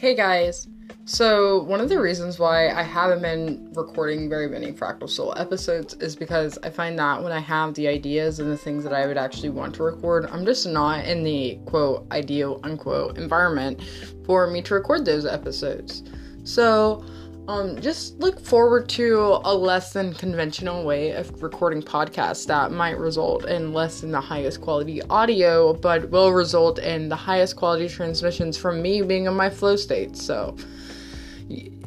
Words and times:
Hey 0.00 0.14
guys! 0.14 0.66
So, 1.04 1.62
one 1.64 1.78
of 1.78 1.90
the 1.90 2.00
reasons 2.00 2.38
why 2.38 2.70
I 2.70 2.82
haven't 2.82 3.20
been 3.20 3.70
recording 3.74 4.30
very 4.30 4.48
many 4.48 4.72
Fractal 4.72 5.10
Soul 5.10 5.34
episodes 5.36 5.92
is 6.00 6.16
because 6.16 6.58
I 6.62 6.70
find 6.70 6.98
that 6.98 7.22
when 7.22 7.32
I 7.32 7.40
have 7.40 7.74
the 7.74 7.86
ideas 7.86 8.40
and 8.40 8.50
the 8.50 8.56
things 8.56 8.82
that 8.84 8.94
I 8.94 9.06
would 9.06 9.18
actually 9.18 9.50
want 9.50 9.74
to 9.74 9.82
record, 9.82 10.24
I'm 10.32 10.46
just 10.46 10.66
not 10.66 11.04
in 11.04 11.22
the 11.22 11.60
quote 11.66 12.06
ideal 12.12 12.60
unquote 12.62 13.18
environment 13.18 13.82
for 14.24 14.46
me 14.46 14.62
to 14.62 14.72
record 14.72 15.04
those 15.04 15.26
episodes. 15.26 16.02
So, 16.44 17.04
um, 17.50 17.80
just 17.80 18.16
look 18.20 18.38
forward 18.38 18.88
to 18.90 19.40
a 19.44 19.52
less 19.52 19.92
than 19.92 20.14
conventional 20.14 20.84
way 20.84 21.10
of 21.10 21.42
recording 21.42 21.82
podcasts 21.82 22.46
that 22.46 22.70
might 22.70 22.96
result 22.96 23.44
in 23.44 23.72
less 23.72 24.02
than 24.02 24.12
the 24.12 24.20
highest 24.20 24.60
quality 24.60 25.02
audio, 25.10 25.72
but 25.72 26.10
will 26.10 26.32
result 26.32 26.78
in 26.78 27.08
the 27.08 27.16
highest 27.16 27.56
quality 27.56 27.88
transmissions 27.88 28.56
from 28.56 28.80
me 28.80 29.02
being 29.02 29.26
in 29.26 29.34
my 29.34 29.50
flow 29.50 29.74
state. 29.74 30.16
So, 30.16 30.56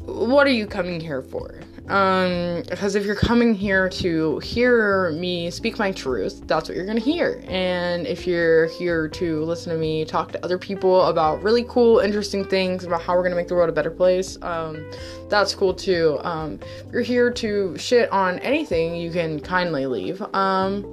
what 0.02 0.46
are 0.46 0.52
you 0.52 0.66
coming 0.66 1.00
here 1.00 1.22
for? 1.22 1.60
Um, 1.88 2.62
because 2.68 2.94
if 2.94 3.04
you're 3.04 3.14
coming 3.14 3.54
here 3.54 3.90
to 3.90 4.38
hear 4.38 5.12
me 5.12 5.50
speak 5.50 5.78
my 5.78 5.92
truth, 5.92 6.42
that's 6.46 6.68
what 6.68 6.76
you're 6.76 6.86
gonna 6.86 7.00
hear. 7.00 7.42
And 7.46 8.06
if 8.06 8.26
you're 8.26 8.66
here 8.68 9.06
to 9.08 9.44
listen 9.44 9.70
to 9.72 9.78
me 9.78 10.06
talk 10.06 10.32
to 10.32 10.42
other 10.42 10.56
people 10.56 11.02
about 11.02 11.42
really 11.42 11.64
cool, 11.68 11.98
interesting 11.98 12.42
things 12.42 12.84
about 12.84 13.02
how 13.02 13.14
we're 13.14 13.22
gonna 13.22 13.36
make 13.36 13.48
the 13.48 13.54
world 13.54 13.68
a 13.68 13.72
better 13.72 13.90
place, 13.90 14.38
um, 14.40 14.90
that's 15.28 15.54
cool 15.54 15.74
too. 15.74 16.18
Um, 16.22 16.58
if 16.86 16.92
you're 16.92 17.02
here 17.02 17.30
to 17.30 17.76
shit 17.76 18.10
on 18.10 18.38
anything, 18.38 18.96
you 18.96 19.10
can 19.10 19.38
kindly 19.38 19.84
leave. 19.84 20.22
Um, 20.34 20.86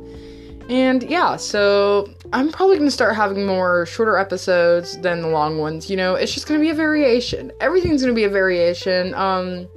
and 0.69 1.03
yeah, 1.03 1.37
so 1.37 2.09
I'm 2.33 2.51
probably 2.51 2.77
gonna 2.77 2.91
start 2.91 3.15
having 3.15 3.45
more 3.45 3.85
shorter 3.85 4.17
episodes 4.17 4.97
than 4.97 5.21
the 5.21 5.29
long 5.29 5.57
ones. 5.57 5.89
You 5.89 5.95
know, 5.95 6.15
it's 6.15 6.33
just 6.33 6.47
gonna 6.47 6.59
be 6.59 6.69
a 6.69 6.73
variation. 6.73 7.51
Everything's 7.61 8.01
gonna 8.01 8.13
be 8.13 8.25
a 8.25 8.29
variation. 8.29 9.13
Um, 9.13 9.67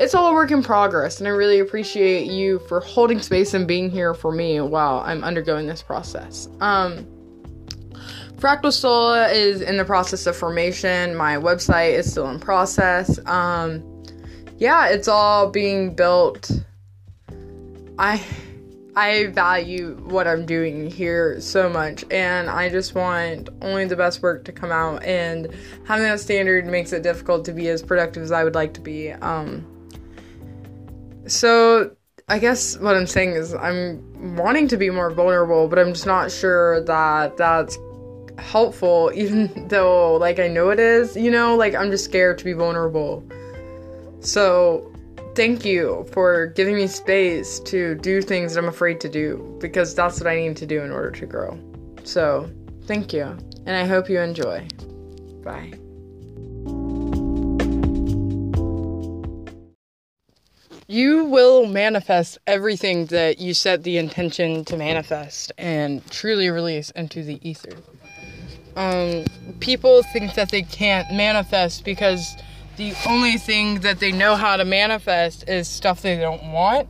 it's 0.00 0.14
all 0.14 0.30
a 0.30 0.32
work 0.32 0.50
in 0.50 0.62
progress, 0.62 1.18
and 1.18 1.28
I 1.28 1.30
really 1.30 1.60
appreciate 1.60 2.32
you 2.32 2.58
for 2.60 2.80
holding 2.80 3.20
space 3.20 3.52
and 3.52 3.68
being 3.68 3.90
here 3.90 4.14
for 4.14 4.32
me 4.32 4.58
while 4.58 5.00
I'm 5.00 5.22
undergoing 5.22 5.66
this 5.66 5.82
process. 5.82 6.48
Um, 6.60 7.06
Fractal 8.36 8.72
Soul 8.72 9.12
is 9.12 9.60
in 9.60 9.76
the 9.76 9.84
process 9.84 10.26
of 10.26 10.34
formation. 10.34 11.14
My 11.14 11.36
website 11.36 11.92
is 11.92 12.10
still 12.10 12.30
in 12.30 12.40
process. 12.40 13.20
Um, 13.26 13.84
yeah, 14.56 14.88
it's 14.88 15.06
all 15.06 15.50
being 15.50 15.94
built. 15.94 16.50
I 17.98 18.24
I 18.96 19.26
value 19.26 19.96
what 20.08 20.26
I'm 20.26 20.46
doing 20.46 20.90
here 20.90 21.42
so 21.42 21.68
much, 21.68 22.06
and 22.10 22.48
I 22.48 22.70
just 22.70 22.94
want 22.94 23.50
only 23.60 23.84
the 23.84 23.96
best 23.96 24.22
work 24.22 24.46
to 24.46 24.52
come 24.52 24.72
out. 24.72 25.04
And 25.04 25.54
having 25.86 26.04
that 26.04 26.20
standard 26.20 26.64
makes 26.64 26.94
it 26.94 27.02
difficult 27.02 27.44
to 27.44 27.52
be 27.52 27.68
as 27.68 27.82
productive 27.82 28.22
as 28.22 28.32
I 28.32 28.44
would 28.44 28.54
like 28.54 28.72
to 28.74 28.80
be. 28.80 29.12
Um, 29.12 29.66
so 31.30 31.96
I 32.28 32.38
guess 32.38 32.78
what 32.78 32.96
I'm 32.96 33.06
saying 33.06 33.32
is 33.32 33.54
I'm 33.54 34.36
wanting 34.36 34.68
to 34.68 34.76
be 34.76 34.90
more 34.90 35.10
vulnerable, 35.10 35.68
but 35.68 35.78
I'm 35.78 35.92
just 35.92 36.06
not 36.06 36.30
sure 36.30 36.80
that 36.84 37.36
that's 37.36 37.76
helpful, 38.38 39.10
even 39.16 39.68
though, 39.68 40.16
like, 40.16 40.38
I 40.38 40.48
know 40.48 40.70
it 40.70 40.78
is, 40.80 41.16
you 41.16 41.30
know, 41.30 41.56
like, 41.56 41.74
I'm 41.74 41.90
just 41.90 42.04
scared 42.04 42.38
to 42.38 42.44
be 42.44 42.52
vulnerable. 42.52 43.24
So, 44.20 44.92
thank 45.34 45.64
you 45.64 46.06
for 46.12 46.46
giving 46.46 46.76
me 46.76 46.86
space 46.86 47.58
to 47.60 47.94
do 47.96 48.22
things 48.22 48.54
that 48.54 48.62
I'm 48.62 48.68
afraid 48.68 49.00
to 49.00 49.08
do, 49.08 49.56
because 49.60 49.94
that's 49.94 50.20
what 50.20 50.26
I 50.26 50.36
need 50.36 50.56
to 50.58 50.66
do 50.66 50.82
in 50.82 50.90
order 50.90 51.10
to 51.10 51.26
grow. 51.26 51.58
So, 52.04 52.48
thank 52.84 53.12
you, 53.12 53.24
and 53.66 53.70
I 53.70 53.86
hope 53.86 54.08
you 54.08 54.20
enjoy. 54.20 54.68
Bye. 55.42 55.72
You 60.90 61.24
will 61.24 61.66
manifest 61.66 62.36
everything 62.48 63.06
that 63.06 63.38
you 63.38 63.54
set 63.54 63.84
the 63.84 63.96
intention 63.96 64.64
to 64.64 64.76
manifest 64.76 65.52
and 65.56 66.04
truly 66.10 66.50
release 66.50 66.90
into 66.90 67.22
the 67.22 67.38
ether. 67.48 67.76
Um, 68.74 69.24
people 69.60 70.02
think 70.02 70.34
that 70.34 70.50
they 70.50 70.62
can't 70.62 71.12
manifest 71.12 71.84
because 71.84 72.36
the 72.76 72.92
only 73.06 73.36
thing 73.36 73.80
that 73.80 74.00
they 74.00 74.10
know 74.10 74.34
how 74.34 74.56
to 74.56 74.64
manifest 74.64 75.48
is 75.48 75.68
stuff 75.68 76.02
they 76.02 76.16
don't 76.16 76.50
want. 76.50 76.88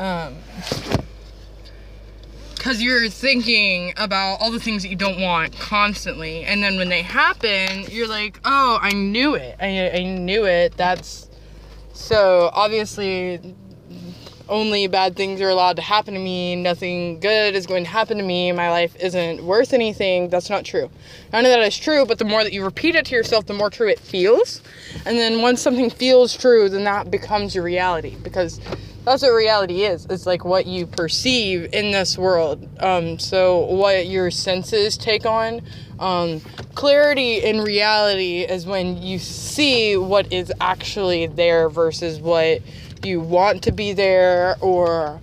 Um, 0.00 0.34
because 2.56 2.82
you're 2.82 3.08
thinking 3.08 3.92
about 3.96 4.40
all 4.40 4.50
the 4.50 4.58
things 4.58 4.82
that 4.82 4.88
you 4.88 4.96
don't 4.96 5.20
want 5.20 5.56
constantly, 5.56 6.44
and 6.44 6.62
then 6.62 6.76
when 6.76 6.88
they 6.88 7.02
happen, 7.02 7.84
you're 7.90 8.08
like, 8.08 8.40
"Oh, 8.44 8.78
I 8.80 8.90
knew 8.90 9.34
it! 9.34 9.56
I, 9.60 9.90
I 9.90 10.04
knew 10.04 10.46
it! 10.46 10.76
That's 10.76 11.28
so 11.92 12.50
obviously, 12.52 13.54
only 14.48 14.86
bad 14.86 15.16
things 15.16 15.40
are 15.40 15.48
allowed 15.48 15.76
to 15.76 15.82
happen 15.82 16.14
to 16.14 16.20
me. 16.20 16.56
Nothing 16.56 17.20
good 17.20 17.54
is 17.54 17.66
going 17.66 17.84
to 17.84 17.90
happen 17.90 18.18
to 18.18 18.22
me. 18.22 18.52
My 18.52 18.70
life 18.70 18.94
isn't 19.00 19.42
worth 19.44 19.72
anything. 19.72 20.28
That's 20.28 20.50
not 20.50 20.64
true. 20.64 20.90
None 21.32 21.44
of 21.44 21.50
that 21.50 21.60
is 21.60 21.78
true, 21.78 22.04
but 22.04 22.18
the 22.18 22.24
more 22.24 22.44
that 22.44 22.52
you 22.52 22.64
repeat 22.64 22.94
it 22.94 23.06
to 23.06 23.14
yourself, 23.14 23.46
the 23.46 23.54
more 23.54 23.70
true 23.70 23.88
it 23.88 23.98
feels. 23.98 24.60
And 25.06 25.16
then 25.16 25.40
once 25.42 25.60
something 25.60 25.90
feels 25.90 26.36
true, 26.36 26.68
then 26.68 26.84
that 26.84 27.10
becomes 27.10 27.54
your 27.54 27.64
reality 27.64 28.16
because 28.22 28.60
that's 29.04 29.22
what 29.22 29.30
reality 29.30 29.82
is. 29.82 30.06
It's 30.06 30.26
like 30.26 30.44
what 30.44 30.66
you 30.66 30.86
perceive 30.86 31.72
in 31.72 31.90
this 31.90 32.16
world. 32.16 32.68
Um, 32.80 33.18
so 33.18 33.58
what 33.58 34.06
your 34.06 34.30
senses 34.30 34.96
take 34.96 35.26
on. 35.26 35.62
Um, 35.98 36.40
clarity 36.74 37.38
in 37.42 37.60
reality 37.60 38.42
is 38.42 38.64
when 38.64 39.02
you 39.02 39.18
see 39.18 39.96
what 39.96 40.32
is 40.32 40.52
actually 40.60 41.26
there 41.26 41.68
versus 41.68 42.20
what 42.20 42.62
you 43.02 43.20
want 43.20 43.64
to 43.64 43.72
be 43.72 43.92
there 43.92 44.56
or 44.60 45.20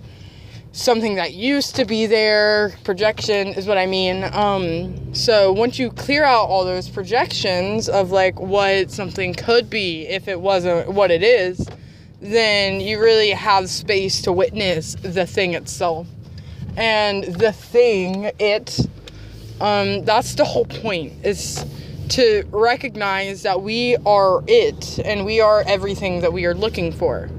something 0.72 1.14
that 1.16 1.32
used 1.32 1.74
to 1.76 1.84
be 1.86 2.06
there. 2.06 2.74
Projection 2.84 3.48
is 3.48 3.66
what 3.66 3.78
I 3.78 3.86
mean. 3.86 4.24
Um, 4.24 5.14
so 5.14 5.52
once 5.52 5.78
you 5.78 5.90
clear 5.90 6.24
out 6.24 6.44
all 6.44 6.64
those 6.64 6.88
projections 6.88 7.88
of 7.88 8.10
like 8.10 8.38
what 8.38 8.90
something 8.90 9.34
could 9.34 9.70
be 9.70 10.06
if 10.06 10.28
it 10.28 10.40
wasn't 10.40 10.92
what 10.92 11.10
it 11.10 11.22
is 11.22 11.66
then 12.20 12.80
you 12.80 13.00
really 13.00 13.30
have 13.30 13.68
space 13.70 14.22
to 14.22 14.32
witness 14.32 14.94
the 14.94 15.26
thing 15.26 15.54
itself. 15.54 16.06
And 16.76 17.24
the 17.24 17.52
thing, 17.52 18.30
it, 18.38 18.78
um, 19.60 20.04
that's 20.04 20.34
the 20.34 20.44
whole 20.44 20.66
point, 20.66 21.12
is 21.24 21.64
to 22.10 22.44
recognize 22.50 23.42
that 23.42 23.62
we 23.62 23.96
are 24.04 24.42
it 24.46 24.98
and 25.04 25.24
we 25.24 25.40
are 25.40 25.62
everything 25.66 26.20
that 26.20 26.32
we 26.32 26.44
are 26.44 26.54
looking 26.54 26.92
for. 26.92 27.30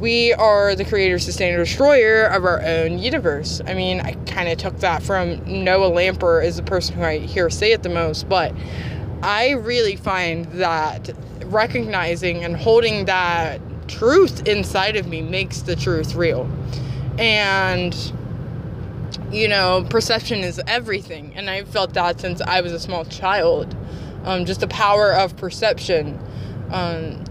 We 0.00 0.32
are 0.34 0.74
the 0.74 0.84
creator, 0.84 1.18
sustainer, 1.18 1.58
destroyer 1.58 2.24
of 2.24 2.44
our 2.44 2.62
own 2.62 2.98
universe. 2.98 3.62
I 3.66 3.74
mean, 3.74 4.00
I 4.00 4.12
kind 4.26 4.48
of 4.48 4.58
took 4.58 4.78
that 4.80 5.02
from 5.02 5.42
Noah 5.46 5.90
Lamper 5.90 6.42
as 6.42 6.56
the 6.56 6.62
person 6.62 6.96
who 6.96 7.02
I 7.02 7.18
hear 7.18 7.48
say 7.48 7.72
it 7.72 7.82
the 7.82 7.88
most, 7.88 8.28
but 8.28 8.52
I 9.22 9.52
really 9.52 9.96
find 9.96 10.44
that 10.46 11.10
recognizing 11.46 12.44
and 12.44 12.56
holding 12.56 13.06
that 13.06 13.60
truth 13.88 14.46
inside 14.46 14.96
of 14.96 15.06
me 15.06 15.22
makes 15.22 15.62
the 15.62 15.76
truth 15.76 16.14
real. 16.14 16.50
And, 17.18 17.94
you 19.30 19.48
know, 19.48 19.86
perception 19.88 20.40
is 20.40 20.60
everything. 20.66 21.32
And 21.36 21.48
I've 21.48 21.68
felt 21.68 21.94
that 21.94 22.20
since 22.20 22.40
I 22.40 22.60
was 22.60 22.72
a 22.72 22.80
small 22.80 23.04
child. 23.04 23.76
Um, 24.24 24.44
just 24.44 24.60
the 24.60 24.68
power 24.68 25.12
of 25.12 25.36
perception. 25.36 26.18
Um, 26.70 27.22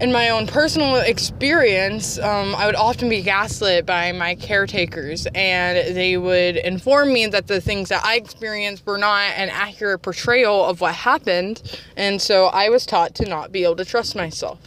in 0.00 0.12
my 0.12 0.30
own 0.30 0.46
personal 0.46 0.96
experience, 0.96 2.18
um, 2.18 2.54
I 2.54 2.64
would 2.64 2.74
often 2.74 3.10
be 3.10 3.20
gaslit 3.22 3.84
by 3.84 4.12
my 4.12 4.34
caretakers, 4.34 5.26
and 5.34 5.94
they 5.94 6.16
would 6.16 6.56
inform 6.56 7.12
me 7.12 7.26
that 7.26 7.48
the 7.48 7.60
things 7.60 7.90
that 7.90 8.02
I 8.02 8.16
experienced 8.16 8.86
were 8.86 8.96
not 8.96 9.32
an 9.36 9.50
accurate 9.50 10.00
portrayal 10.00 10.64
of 10.64 10.80
what 10.80 10.94
happened, 10.94 11.62
and 11.96 12.20
so 12.20 12.46
I 12.46 12.70
was 12.70 12.86
taught 12.86 13.14
to 13.16 13.28
not 13.28 13.52
be 13.52 13.62
able 13.62 13.76
to 13.76 13.84
trust 13.84 14.16
myself. 14.16 14.58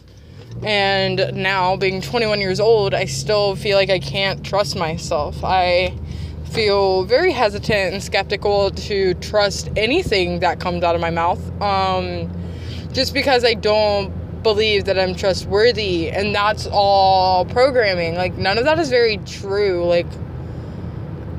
And 0.62 1.32
now, 1.34 1.76
being 1.76 2.02
21 2.02 2.40
years 2.40 2.60
old, 2.60 2.94
I 2.94 3.06
still 3.06 3.56
feel 3.56 3.78
like 3.78 3.90
I 3.90 4.00
can't 4.00 4.46
trust 4.46 4.76
myself. 4.76 5.44
I 5.44 5.94
feel 6.52 7.04
very 7.04 7.32
hesitant 7.32 7.94
and 7.94 8.04
skeptical 8.04 8.72
to 8.72 9.14
trust 9.16 9.70
anything 9.76 10.40
that 10.40 10.60
comes 10.60 10.84
out 10.84 10.96
of 10.96 11.02
my 11.02 11.10
mouth. 11.10 11.42
Um, 11.62 12.32
just 12.94 13.14
because 13.14 13.44
I 13.44 13.56
don't 13.56 14.14
believe 14.44 14.86
that 14.86 15.00
I'm 15.00 15.16
trustworthy. 15.16 16.12
And 16.12 16.36
that's 16.36 16.68
all 16.72 17.46
programming. 17.46 18.16
Like, 18.16 18.36
none 18.38 18.58
of 18.58 18.66
that 18.66 18.78
is 18.80 18.90
very 18.90 19.18
true. 19.18 19.86
Like, 19.86 20.08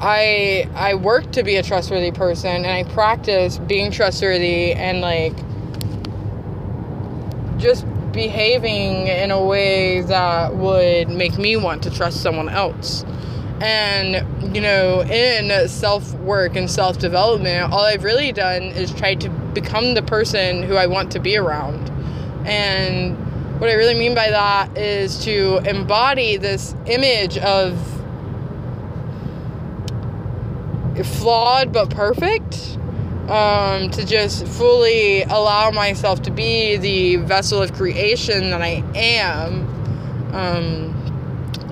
I 0.01 0.69
I 0.75 0.95
work 0.97 1.33
to 1.33 1.43
be 1.43 1.57
a 1.57 1.63
trustworthy 1.63 2.11
person 2.11 2.65
and 2.65 2.67
I 2.67 2.85
practice 2.93 3.59
being 3.59 3.91
trustworthy 3.91 4.73
and 4.73 5.01
like 5.01 5.35
just 7.65 7.87
behaving 8.13 9.07
in 9.07 9.31
a 9.31 9.43
way 9.43 10.03
that 10.03 10.55
would 10.55 11.09
make 11.09 11.39
me 11.39 11.57
want 11.57 11.83
to 11.83 11.91
trust 11.91 12.23
someone 12.23 12.51
else. 12.51 13.05
And, 13.63 14.55
you 14.55 14.61
know, 14.61 15.03
in 15.03 15.67
self 15.69 16.13
work 16.17 16.57
and 16.57 16.71
self 16.71 16.99
development, 16.99 17.73
all 17.73 17.81
I've 17.81 18.05
really 18.05 18.33
done 18.33 18.65
is 18.65 18.93
try 18.93 19.15
to 19.15 19.31
become 19.31 19.95
the 19.95 20.03
person 20.03 20.63
who 20.63 20.77
I 20.77 20.87
want 20.87 21.11
to 21.13 21.21
be 21.21 21.39
around. 21.39 21.89
And 22.47 23.17
what 23.59 23.71
I 23.71 23.75
really 23.75 23.95
mean 23.95 24.15
by 24.15 24.29
that 24.29 24.77
is 24.77 25.25
to 25.25 25.59
embody 25.65 26.37
this 26.37 26.75
image 26.85 27.39
of 27.39 27.79
flawed 31.03 31.73
but 31.73 31.89
perfect. 31.89 32.79
Um, 33.29 33.89
to 33.91 34.05
just 34.05 34.47
fully 34.47 35.23
allow 35.23 35.71
myself 35.71 36.21
to 36.23 36.31
be 36.31 36.77
the 36.77 37.17
vessel 37.17 37.63
of 37.63 37.73
creation 37.73 38.51
that 38.51 38.61
I 38.61 38.85
am. 38.95 39.67
Um, 40.35 40.95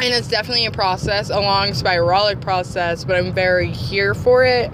and 0.02 0.14
it's 0.14 0.28
definitely 0.28 0.64
a 0.64 0.70
process, 0.70 1.28
a 1.28 1.38
long 1.38 1.70
spiralic 1.70 2.40
process, 2.40 3.04
but 3.04 3.16
I'm 3.16 3.34
very 3.34 3.70
here 3.70 4.14
for 4.14 4.44
it. 4.44 4.70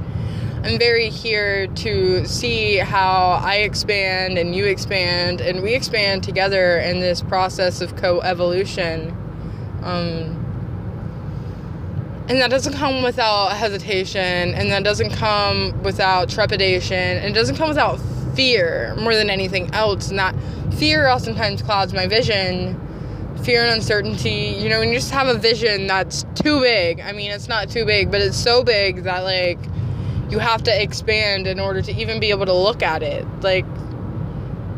I'm 0.62 0.78
very 0.78 1.08
here 1.08 1.66
to 1.66 2.26
see 2.26 2.76
how 2.76 3.40
I 3.42 3.56
expand 3.56 4.38
and 4.38 4.54
you 4.54 4.64
expand 4.66 5.40
and 5.40 5.62
we 5.62 5.74
expand 5.74 6.22
together 6.22 6.78
in 6.78 7.00
this 7.00 7.22
process 7.22 7.80
of 7.80 7.96
co 7.96 8.20
evolution. 8.20 9.16
Um, 9.82 10.37
and 12.28 12.40
that 12.40 12.50
doesn't 12.50 12.74
come 12.74 13.02
without 13.02 13.56
hesitation, 13.56 14.54
and 14.54 14.70
that 14.70 14.84
doesn't 14.84 15.10
come 15.10 15.80
without 15.82 16.28
trepidation, 16.28 16.96
and 16.96 17.26
it 17.26 17.34
doesn't 17.34 17.56
come 17.56 17.68
without 17.68 17.98
fear 18.34 18.94
more 18.96 19.14
than 19.14 19.30
anything 19.30 19.72
else. 19.74 20.10
And 20.10 20.18
that 20.18 20.34
fear 20.74 21.08
oftentimes 21.08 21.62
clouds 21.62 21.92
my 21.92 22.06
vision 22.06 22.78
fear 23.42 23.64
and 23.64 23.74
uncertainty. 23.74 24.56
You 24.58 24.68
know, 24.68 24.80
when 24.80 24.88
you 24.88 24.94
just 24.94 25.10
have 25.12 25.28
a 25.28 25.38
vision 25.38 25.86
that's 25.86 26.24
too 26.34 26.60
big. 26.60 27.00
I 27.00 27.12
mean, 27.12 27.30
it's 27.30 27.48
not 27.48 27.70
too 27.70 27.84
big, 27.84 28.10
but 28.10 28.20
it's 28.20 28.36
so 28.36 28.62
big 28.62 29.04
that 29.04 29.20
like 29.20 29.58
you 30.30 30.38
have 30.38 30.62
to 30.64 30.82
expand 30.82 31.46
in 31.46 31.58
order 31.58 31.80
to 31.82 31.92
even 31.92 32.20
be 32.20 32.30
able 32.30 32.46
to 32.46 32.52
look 32.52 32.82
at 32.82 33.02
it. 33.02 33.26
Like 33.40 33.64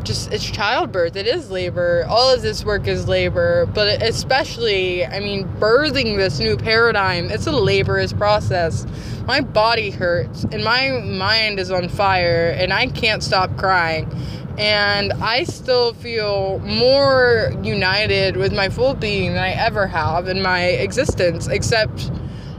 just 0.03 0.31
it's 0.31 0.49
childbirth. 0.49 1.15
It 1.15 1.27
is 1.27 1.51
labor. 1.51 2.05
All 2.07 2.33
of 2.33 2.41
this 2.41 2.63
work 2.63 2.87
is 2.87 3.07
labor, 3.07 3.65
but 3.67 4.01
especially, 4.01 5.05
I 5.05 5.19
mean, 5.19 5.47
birthing 5.59 6.17
this 6.17 6.39
new 6.39 6.57
paradigm, 6.57 7.29
it's 7.29 7.47
a 7.47 7.51
laborious 7.51 8.13
process. 8.13 8.85
My 9.25 9.41
body 9.41 9.91
hurts 9.91 10.43
and 10.45 10.63
my 10.63 10.89
mind 11.03 11.59
is 11.59 11.71
on 11.71 11.89
fire 11.89 12.55
and 12.57 12.73
I 12.73 12.87
can't 12.87 13.23
stop 13.23 13.55
crying 13.57 14.11
and 14.57 15.13
I 15.13 15.43
still 15.43 15.93
feel 15.93 16.59
more 16.59 17.53
united 17.63 18.37
with 18.37 18.53
my 18.53 18.69
full 18.69 18.93
being 18.93 19.33
than 19.33 19.43
I 19.43 19.51
ever 19.51 19.87
have 19.87 20.27
in 20.27 20.41
my 20.41 20.63
existence, 20.63 21.47
except 21.47 22.11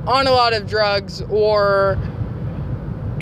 on 0.06 0.26
a 0.26 0.32
lot 0.32 0.52
of 0.52 0.66
drugs 0.66 1.22
or 1.30 1.98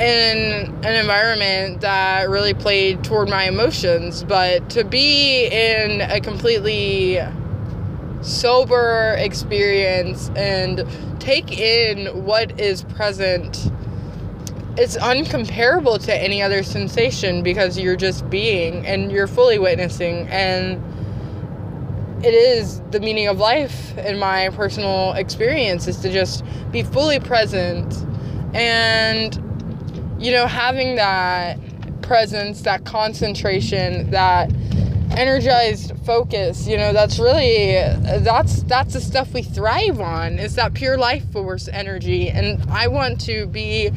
in 0.00 0.74
an 0.84 0.94
environment 0.94 1.82
that 1.82 2.30
really 2.30 2.54
played 2.54 3.04
toward 3.04 3.28
my 3.28 3.44
emotions. 3.44 4.24
But 4.24 4.70
to 4.70 4.84
be 4.84 5.46
in 5.46 6.00
a 6.00 6.20
completely 6.20 7.20
sober 8.22 9.14
experience 9.18 10.30
and 10.36 10.84
take 11.20 11.58
in 11.58 12.24
what 12.24 12.58
is 12.58 12.84
present 12.84 13.70
it's 14.76 14.96
uncomparable 14.98 16.02
to 16.02 16.14
any 16.14 16.42
other 16.42 16.62
sensation 16.62 17.42
because 17.42 17.78
you're 17.78 17.96
just 17.96 18.28
being 18.30 18.86
and 18.86 19.10
you're 19.10 19.26
fully 19.26 19.58
witnessing 19.58 20.28
and 20.28 20.82
it 22.24 22.34
is 22.34 22.80
the 22.90 23.00
meaning 23.00 23.26
of 23.26 23.38
life 23.38 23.96
in 23.98 24.18
my 24.18 24.48
personal 24.50 25.12
experience 25.14 25.88
is 25.88 25.96
to 25.96 26.12
just 26.12 26.44
be 26.70 26.82
fully 26.82 27.18
present 27.18 28.06
and 28.54 29.42
you 30.20 30.30
know 30.30 30.46
having 30.46 30.96
that 30.96 31.58
presence 32.02 32.62
that 32.62 32.84
concentration 32.84 34.10
that 34.10 34.52
energized 35.16 35.92
focus 36.04 36.66
you 36.66 36.76
know 36.76 36.92
that's 36.92 37.18
really 37.18 37.72
that's 38.20 38.62
that's 38.64 38.92
the 38.92 39.00
stuff 39.00 39.32
we 39.32 39.42
thrive 39.42 39.98
on 39.98 40.38
is 40.38 40.54
that 40.54 40.74
pure 40.74 40.96
life 40.96 41.24
force 41.32 41.68
energy 41.72 42.28
and 42.28 42.62
i 42.70 42.86
want 42.86 43.20
to 43.20 43.46
be 43.46 43.90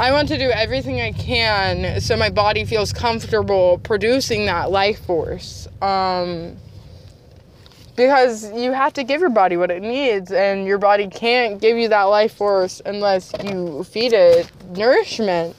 I 0.00 0.10
want 0.10 0.26
to 0.28 0.38
do 0.38 0.50
everything 0.50 1.00
I 1.00 1.12
can 1.12 2.00
so 2.00 2.16
my 2.16 2.28
body 2.28 2.64
feels 2.64 2.92
comfortable 2.92 3.78
producing 3.78 4.46
that 4.46 4.72
life 4.72 4.98
force. 5.04 5.68
Um, 5.80 6.56
because 7.96 8.52
you 8.52 8.72
have 8.72 8.92
to 8.94 9.04
give 9.04 9.20
your 9.20 9.30
body 9.30 9.56
what 9.56 9.70
it 9.70 9.82
needs, 9.82 10.32
and 10.32 10.66
your 10.66 10.78
body 10.78 11.08
can't 11.08 11.60
give 11.60 11.76
you 11.76 11.88
that 11.88 12.04
life 12.04 12.34
force 12.34 12.82
unless 12.84 13.32
you 13.44 13.84
feed 13.84 14.12
it 14.12 14.50
nourishment. 14.70 15.56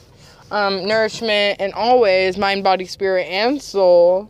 Um, 0.52 0.88
nourishment 0.88 1.60
in 1.60 1.74
always 1.74 2.38
mind, 2.38 2.64
body, 2.64 2.86
spirit, 2.86 3.28
and 3.28 3.62
soul. 3.62 4.30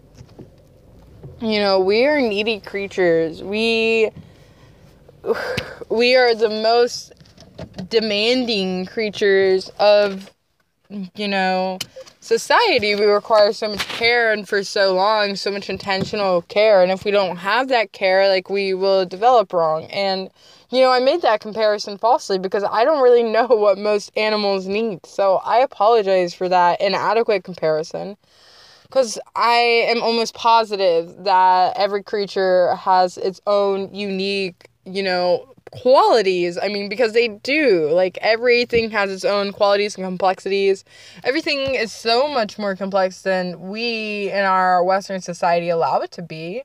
You 1.41 1.59
know, 1.59 1.79
we 1.79 2.05
are 2.05 2.21
needy 2.21 2.59
creatures. 2.61 3.43
We 3.43 4.11
we 5.89 6.15
are 6.15 6.33
the 6.33 6.49
most 6.49 7.13
demanding 7.89 8.85
creatures 8.85 9.69
of 9.79 10.31
you 11.15 11.27
know 11.27 11.79
society 12.25 12.95
we 12.95 13.05
require 13.05 13.53
so 13.53 13.69
much 13.69 13.87
care 13.87 14.33
and 14.33 14.49
for 14.49 14.63
so 14.63 14.95
long 14.95 15.35
so 15.35 15.51
much 15.51 15.69
intentional 15.69 16.41
care. 16.43 16.81
And 16.81 16.91
if 16.91 17.05
we 17.05 17.11
don't 17.11 17.37
have 17.37 17.67
that 17.67 17.91
care 17.91 18.27
like 18.27 18.49
we 18.49 18.73
will 18.73 19.05
develop 19.05 19.53
wrong. 19.53 19.85
And 19.85 20.29
you 20.71 20.81
know 20.81 20.91
i 20.91 20.99
made 20.99 21.21
that 21.21 21.39
comparison 21.39 21.97
falsely 21.99 22.39
because 22.39 22.63
i 22.63 22.83
don't 22.83 23.03
really 23.03 23.23
know 23.35 23.45
what 23.45 23.77
most 23.77 24.11
animals 24.17 24.67
need. 24.67 25.05
So 25.05 25.35
i 25.45 25.59
apologize 25.59 26.33
for 26.33 26.49
that 26.49 26.81
inadequate 26.81 27.43
comparison. 27.43 28.17
Because 28.83 29.19
i 29.35 29.85
am 29.91 30.01
almost 30.01 30.33
positive 30.33 31.13
that 31.25 31.77
every 31.77 32.01
creature 32.01 32.75
has 32.75 33.17
its 33.17 33.39
own 33.45 33.93
unique 33.93 34.67
you 34.85 35.03
know 35.03 35.54
qualities. 35.81 36.57
I 36.57 36.67
mean, 36.67 36.89
because 36.89 37.13
they 37.13 37.27
do. 37.27 37.89
Like, 37.91 38.17
everything 38.21 38.91
has 38.91 39.11
its 39.11 39.25
own 39.25 39.51
qualities 39.51 39.95
and 39.95 40.05
complexities. 40.05 40.83
Everything 41.23 41.75
is 41.75 41.91
so 41.91 42.27
much 42.27 42.57
more 42.57 42.75
complex 42.75 43.21
than 43.21 43.69
we 43.69 44.31
in 44.31 44.45
our 44.45 44.83
Western 44.83 45.21
society 45.21 45.69
allow 45.69 45.99
it 45.99 46.11
to 46.11 46.21
be. 46.21 46.63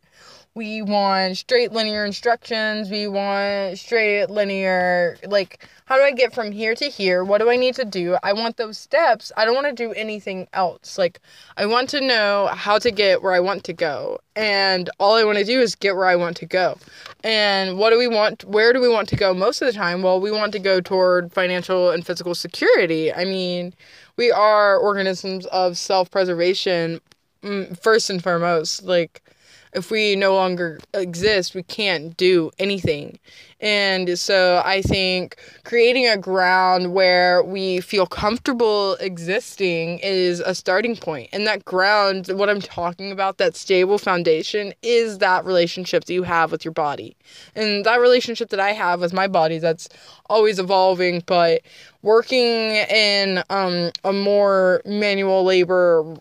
We 0.56 0.82
want 0.82 1.37
straight 1.37 1.70
linear 1.70 2.05
instructions. 2.05 2.91
We 2.91 3.06
want 3.06 3.79
straight 3.79 4.26
linear, 4.26 5.17
like, 5.29 5.64
how 5.85 5.94
do 5.94 6.02
I 6.02 6.11
get 6.11 6.35
from 6.35 6.50
here 6.50 6.75
to 6.75 6.87
here? 6.87 7.23
What 7.23 7.38
do 7.38 7.49
I 7.49 7.55
need 7.55 7.76
to 7.76 7.85
do? 7.85 8.17
I 8.25 8.32
want 8.32 8.56
those 8.56 8.76
steps. 8.76 9.30
I 9.37 9.45
don't 9.45 9.54
want 9.54 9.69
to 9.69 9.73
do 9.73 9.92
anything 9.92 10.49
else. 10.52 10.99
Like, 10.99 11.21
I 11.57 11.66
want 11.66 11.88
to 11.90 12.00
know 12.00 12.49
how 12.52 12.80
to 12.80 12.90
get 12.90 13.23
where 13.23 13.33
I 13.33 13.38
want 13.38 13.62
to 13.64 13.73
go. 13.73 14.19
And 14.35 14.90
all 14.99 15.14
I 15.14 15.23
want 15.23 15.38
to 15.38 15.45
do 15.45 15.61
is 15.61 15.76
get 15.76 15.95
where 15.95 16.07
I 16.07 16.16
want 16.16 16.37
to 16.38 16.47
go. 16.47 16.78
And 17.23 17.78
what 17.78 17.90
do 17.90 17.99
we 17.99 18.09
want? 18.09 18.42
Where 18.45 18.73
do 18.73 18.80
we 18.80 18.88
want 18.88 19.09
to 19.11 19.16
go 19.16 19.33
most 19.33 19.62
of 19.62 19.66
the 19.66 19.73
time? 19.73 20.02
Well, 20.02 20.21
we 20.21 20.33
want 20.33 20.50
to 20.52 20.59
go 20.59 20.80
toward 20.80 21.33
financial 21.33 21.90
and 21.90 22.04
physical 22.04 22.35
security. 22.35 23.12
I 23.12 23.25
mean, 23.25 23.73
we 24.16 24.33
are 24.33 24.76
organisms 24.76 25.47
of 25.47 25.78
self 25.78 26.11
preservation, 26.11 27.00
mm, 27.40 27.80
first 27.80 28.11
and 28.11 28.21
foremost. 28.21 28.83
Like, 28.83 29.23
if 29.72 29.90
we 29.90 30.16
no 30.16 30.34
longer 30.34 30.78
exist, 30.94 31.54
we 31.54 31.62
can't 31.62 32.16
do 32.16 32.50
anything. 32.58 33.18
And 33.60 34.18
so 34.18 34.62
I 34.64 34.80
think 34.80 35.36
creating 35.64 36.08
a 36.08 36.16
ground 36.16 36.94
where 36.94 37.42
we 37.42 37.80
feel 37.80 38.06
comfortable 38.06 38.94
existing 38.94 39.98
is 39.98 40.40
a 40.40 40.54
starting 40.54 40.96
point. 40.96 41.28
And 41.32 41.46
that 41.46 41.64
ground, 41.66 42.28
what 42.28 42.48
I'm 42.48 42.62
talking 42.62 43.12
about, 43.12 43.36
that 43.36 43.56
stable 43.56 43.98
foundation, 43.98 44.72
is 44.82 45.18
that 45.18 45.44
relationship 45.44 46.06
that 46.06 46.14
you 46.14 46.22
have 46.22 46.50
with 46.50 46.64
your 46.64 46.72
body. 46.72 47.16
And 47.54 47.84
that 47.84 48.00
relationship 48.00 48.48
that 48.50 48.60
I 48.60 48.72
have 48.72 49.00
with 49.00 49.12
my 49.12 49.28
body 49.28 49.58
that's 49.58 49.88
always 50.30 50.58
evolving, 50.58 51.22
but 51.26 51.60
working 52.02 52.38
in 52.40 53.42
um, 53.50 53.90
a 54.04 54.12
more 54.12 54.80
manual 54.86 55.44
labor 55.44 56.16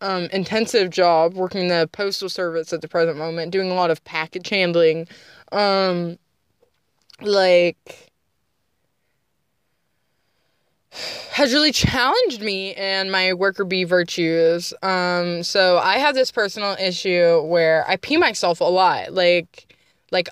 um, 0.00 0.24
intensive 0.32 0.90
job 0.90 1.34
working 1.34 1.68
the 1.68 1.88
postal 1.92 2.28
service 2.28 2.72
at 2.72 2.80
the 2.82 2.88
present 2.88 3.18
moment, 3.18 3.52
doing 3.52 3.70
a 3.70 3.74
lot 3.74 3.90
of 3.90 4.02
package 4.04 4.48
handling. 4.48 5.08
Um, 5.52 6.18
like, 7.20 8.10
has 11.32 11.52
really 11.52 11.72
challenged 11.72 12.42
me 12.42 12.74
and 12.74 13.10
my 13.12 13.32
worker 13.32 13.64
bee 13.64 13.84
virtues. 13.84 14.74
Um, 14.82 15.42
so 15.42 15.78
I 15.78 15.98
have 15.98 16.14
this 16.14 16.30
personal 16.32 16.76
issue 16.80 17.42
where 17.42 17.88
I 17.88 17.96
pee 17.96 18.16
myself 18.16 18.60
a 18.60 18.64
lot, 18.64 19.12
like, 19.12 19.76
like, 20.10 20.28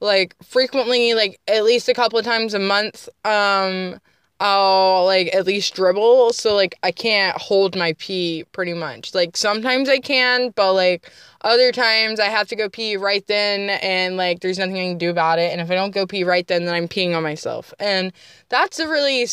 like 0.00 0.34
frequently, 0.42 1.14
like 1.14 1.40
at 1.48 1.64
least 1.64 1.88
a 1.88 1.94
couple 1.94 2.18
of 2.18 2.24
times 2.24 2.54
a 2.54 2.58
month. 2.58 3.08
Um, 3.24 4.00
I'll 4.40 5.04
like 5.04 5.34
at 5.34 5.46
least 5.46 5.74
dribble. 5.74 6.32
So 6.32 6.54
like 6.54 6.78
I 6.82 6.92
can't 6.92 7.36
hold 7.36 7.76
my 7.76 7.94
pee 7.98 8.44
pretty 8.52 8.74
much. 8.74 9.14
Like 9.14 9.36
sometimes 9.36 9.88
I 9.88 9.98
can, 9.98 10.50
but 10.50 10.74
like 10.74 11.10
other 11.42 11.72
times 11.72 12.20
I 12.20 12.26
have 12.26 12.48
to 12.48 12.56
go 12.56 12.68
pee 12.68 12.96
right 12.96 13.26
then 13.26 13.70
and 13.82 14.16
like 14.16 14.40
there's 14.40 14.58
nothing 14.58 14.76
I 14.76 14.88
can 14.88 14.98
do 14.98 15.10
about 15.10 15.38
it. 15.38 15.52
And 15.52 15.60
if 15.60 15.70
I 15.70 15.74
don't 15.74 15.90
go 15.90 16.06
pee 16.06 16.24
right 16.24 16.46
then, 16.46 16.64
then 16.64 16.74
I'm 16.74 16.88
peeing 16.88 17.16
on 17.16 17.22
myself. 17.22 17.74
And 17.80 18.12
that's 18.48 18.78
a 18.78 18.88
really 18.88 19.26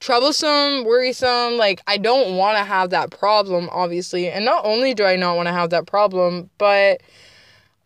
troublesome, 0.00 0.84
worrisome. 0.84 1.56
Like 1.56 1.80
I 1.86 1.96
don't 1.96 2.36
want 2.36 2.58
to 2.58 2.64
have 2.64 2.90
that 2.90 3.10
problem, 3.10 3.68
obviously. 3.70 4.28
And 4.28 4.44
not 4.44 4.64
only 4.64 4.94
do 4.94 5.04
I 5.04 5.14
not 5.14 5.36
want 5.36 5.46
to 5.46 5.52
have 5.52 5.70
that 5.70 5.86
problem, 5.86 6.50
but 6.58 7.00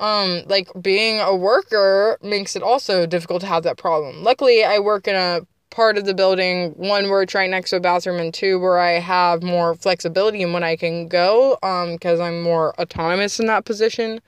um 0.01 0.43
like 0.47 0.69
being 0.81 1.21
a 1.21 1.35
worker 1.35 2.19
makes 2.23 2.55
it 2.55 2.63
also 2.63 3.07
difficult 3.07 3.43
to 3.43 3.47
have 3.47 3.65
that 3.65 3.77
problem. 3.77 4.23
Luckily, 4.23 4.65
I 4.65 4.79
work 4.79 5.07
in 5.09 5.15
a 5.15 5.47
part 5.71 5.99
of 5.99 6.05
the 6.05 6.15
building, 6.15 6.73
one 6.77 7.11
where 7.11 7.23
it's 7.23 7.35
right 7.35 7.51
next 7.51 7.71
to 7.71 7.77
a 7.77 7.81
bathroom, 7.81 8.21
and 8.21 8.33
two 8.33 8.59
where 8.59 8.79
I 8.79 8.93
have 9.01 9.43
more 9.43 9.75
flexibility 9.75 10.43
in 10.43 10.53
when 10.53 10.65
I 10.65 10.77
can 10.77 11.09
go, 11.09 11.59
um, 11.63 11.93
because 11.93 12.21
I'm 12.21 12.43
more 12.43 12.79
autonomous 12.81 13.41
in 13.41 13.47
that 13.47 13.65
position. 13.65 14.21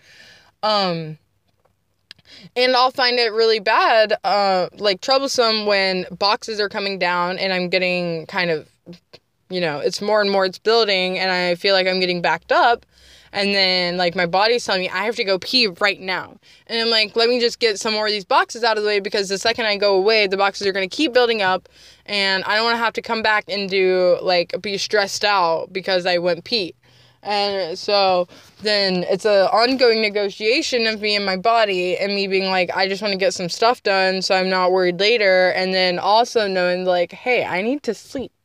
Um, 0.63 1.19
and 2.55 2.77
I'll 2.77 2.91
find 2.91 3.19
it 3.19 3.33
really 3.33 3.61
bad, 3.61 4.15
uh, 4.25 4.69
like 4.79 5.01
troublesome 5.01 5.67
when 5.67 6.07
boxes 6.11 6.61
are 6.61 6.69
coming 6.69 6.99
down 6.99 7.39
and 7.39 7.53
I'm 7.53 7.69
getting 7.69 8.27
kind 8.27 8.51
of, 8.51 8.69
you 9.49 9.61
know, 9.61 9.79
it's 9.79 10.03
more 10.03 10.21
and 10.21 10.31
more 10.31 10.45
it's 10.45 10.59
building, 10.59 11.19
and 11.19 11.31
I 11.31 11.55
feel 11.55 11.75
like 11.75 11.87
I'm 11.87 12.01
getting 12.01 12.21
backed 12.21 12.53
up 12.53 12.85
and 13.33 13.55
then 13.55 13.97
like 13.97 14.15
my 14.15 14.27
body's 14.27 14.65
telling 14.65 14.83
me 14.83 14.89
I 14.89 15.05
have 15.05 15.17
to 15.17 15.25
go 15.25 15.39
pee 15.39 15.67
right 15.67 16.01
now. 16.01 16.37
And 16.67 16.81
I'm 16.81 16.91
like, 16.91 17.17
let 17.17 17.29
me 17.29 17.41
just 17.41 17.61
get 17.61 17.79
some 17.79 17.95
more 17.95 18.07
of 18.07 18.13
these 18.13 18.25
boxes 18.25 18.65
out 18.65 18.77
of 18.77 18.83
the 18.83 18.89
way 18.89 19.01
because 19.01 19.29
the 19.29 19.39
second 19.39 19.67
I 19.67 19.77
go 19.77 19.97
away, 19.97 20.27
the 20.27 20.37
boxes 20.37 20.67
are 20.67 20.73
gonna 20.73 20.89
keep 20.89 21.13
building 21.13 21.43
up 21.43 21.69
and 22.07 22.45
I 22.45 22.57
don't 22.57 22.65
wanna 22.65 22.79
have 22.79 22.95
to 22.95 23.03
come 23.03 23.23
back 23.23 23.45
and 23.49 23.69
do 23.69 24.19
like 24.23 24.55
be 24.63 24.79
stressed 24.79 25.25
out 25.25 25.73
because 25.73 26.07
I 26.07 26.19
went 26.19 26.45
pee. 26.45 26.75
And 27.23 27.79
so 27.79 28.29
then 28.63 29.05
it's 29.09 29.25
an 29.25 29.49
ongoing 29.49 30.01
negotiation 30.01 30.87
of 30.87 31.01
me 31.01 31.17
and 31.17 31.27
my 31.27 31.37
body 31.37 31.97
and 31.97 32.15
me 32.15 32.29
being 32.29 32.51
like, 32.51 32.71
I 32.75 32.89
just 32.89 33.03
want 33.03 33.13
to 33.13 33.19
get 33.19 33.35
some 33.35 33.49
stuff 33.49 33.83
done 33.83 34.23
so 34.23 34.35
I'm 34.35 34.49
not 34.49 34.73
worried 34.73 35.01
later. 35.01 35.51
And 35.51 35.75
then 35.75 35.99
also 35.99 36.47
knowing, 36.47 36.85
like, 36.85 37.13
hey, 37.13 37.45
I 37.45 37.63
need 37.63 37.83
to 37.85 37.95
sleep. 37.95 38.38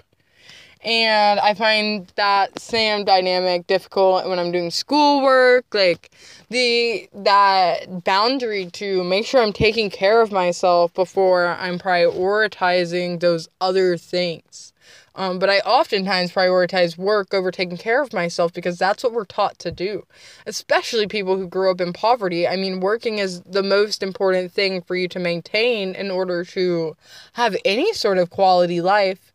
And 0.83 1.39
I 1.39 1.53
find 1.53 2.11
that 2.15 2.59
same 2.59 3.05
dynamic 3.05 3.67
difficult 3.67 4.27
when 4.27 4.37
I'm 4.37 4.51
doing 4.51 4.69
schoolwork, 4.69 5.65
like 5.73 6.11
the 6.49 7.07
that 7.13 8.03
boundary 8.03 8.69
to 8.71 9.03
make 9.03 9.25
sure 9.25 9.41
I'm 9.41 9.53
taking 9.53 9.89
care 9.89 10.21
of 10.21 10.31
myself 10.31 10.93
before 10.93 11.47
I'm 11.47 11.79
prioritizing 11.79 13.21
those 13.21 13.47
other 13.61 13.97
things. 13.97 14.73
Um, 15.15 15.37
but 15.37 15.49
I 15.49 15.59
oftentimes 15.59 16.31
prioritize 16.31 16.97
work 16.97 17.33
over 17.33 17.51
taking 17.51 17.77
care 17.77 18.01
of 18.01 18.13
myself 18.13 18.51
because 18.51 18.79
that's 18.79 19.03
what 19.03 19.13
we're 19.13 19.25
taught 19.25 19.59
to 19.59 19.71
do. 19.71 20.05
Especially 20.47 21.07
people 21.07 21.37
who 21.37 21.47
grew 21.47 21.69
up 21.69 21.79
in 21.81 21.93
poverty. 21.93 22.47
I 22.47 22.55
mean, 22.55 22.79
working 22.79 23.19
is 23.19 23.41
the 23.41 23.61
most 23.61 24.01
important 24.01 24.51
thing 24.51 24.81
for 24.81 24.95
you 24.95 25.07
to 25.09 25.19
maintain 25.19 25.93
in 25.93 26.09
order 26.09 26.43
to 26.45 26.95
have 27.33 27.55
any 27.63 27.93
sort 27.93 28.17
of 28.17 28.31
quality 28.31 28.81
life. 28.81 29.32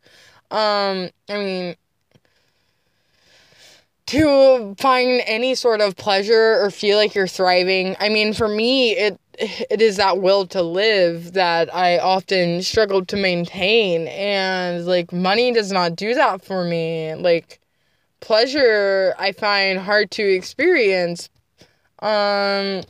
Um, 0.51 1.09
I 1.29 1.37
mean, 1.37 1.75
to 4.07 4.75
find 4.79 5.21
any 5.27 5.53
sort 5.53 5.81
of 5.81 5.95
pleasure 5.95 6.59
or 6.59 6.71
feel 6.71 6.97
like 6.97 7.13
you're 7.13 7.27
thriving. 7.27 7.95
I 7.99 8.09
mean, 8.09 8.33
for 8.33 8.47
me, 8.47 8.91
it 8.93 9.19
it 9.39 9.81
is 9.81 9.97
that 9.97 10.19
will 10.19 10.47
to 10.47 10.61
live 10.61 11.33
that 11.33 11.73
I 11.73 11.99
often 11.99 12.61
struggle 12.61 13.05
to 13.05 13.15
maintain 13.15 14.07
and 14.07 14.85
like 14.85 15.13
money 15.13 15.53
does 15.53 15.71
not 15.71 15.95
do 15.95 16.13
that 16.15 16.43
for 16.43 16.63
me. 16.65 17.13
Like 17.15 17.59
pleasure 18.19 19.13
I 19.17 19.31
find 19.31 19.79
hard 19.79 20.11
to 20.11 20.23
experience. 20.23 21.29
Um 21.99 22.81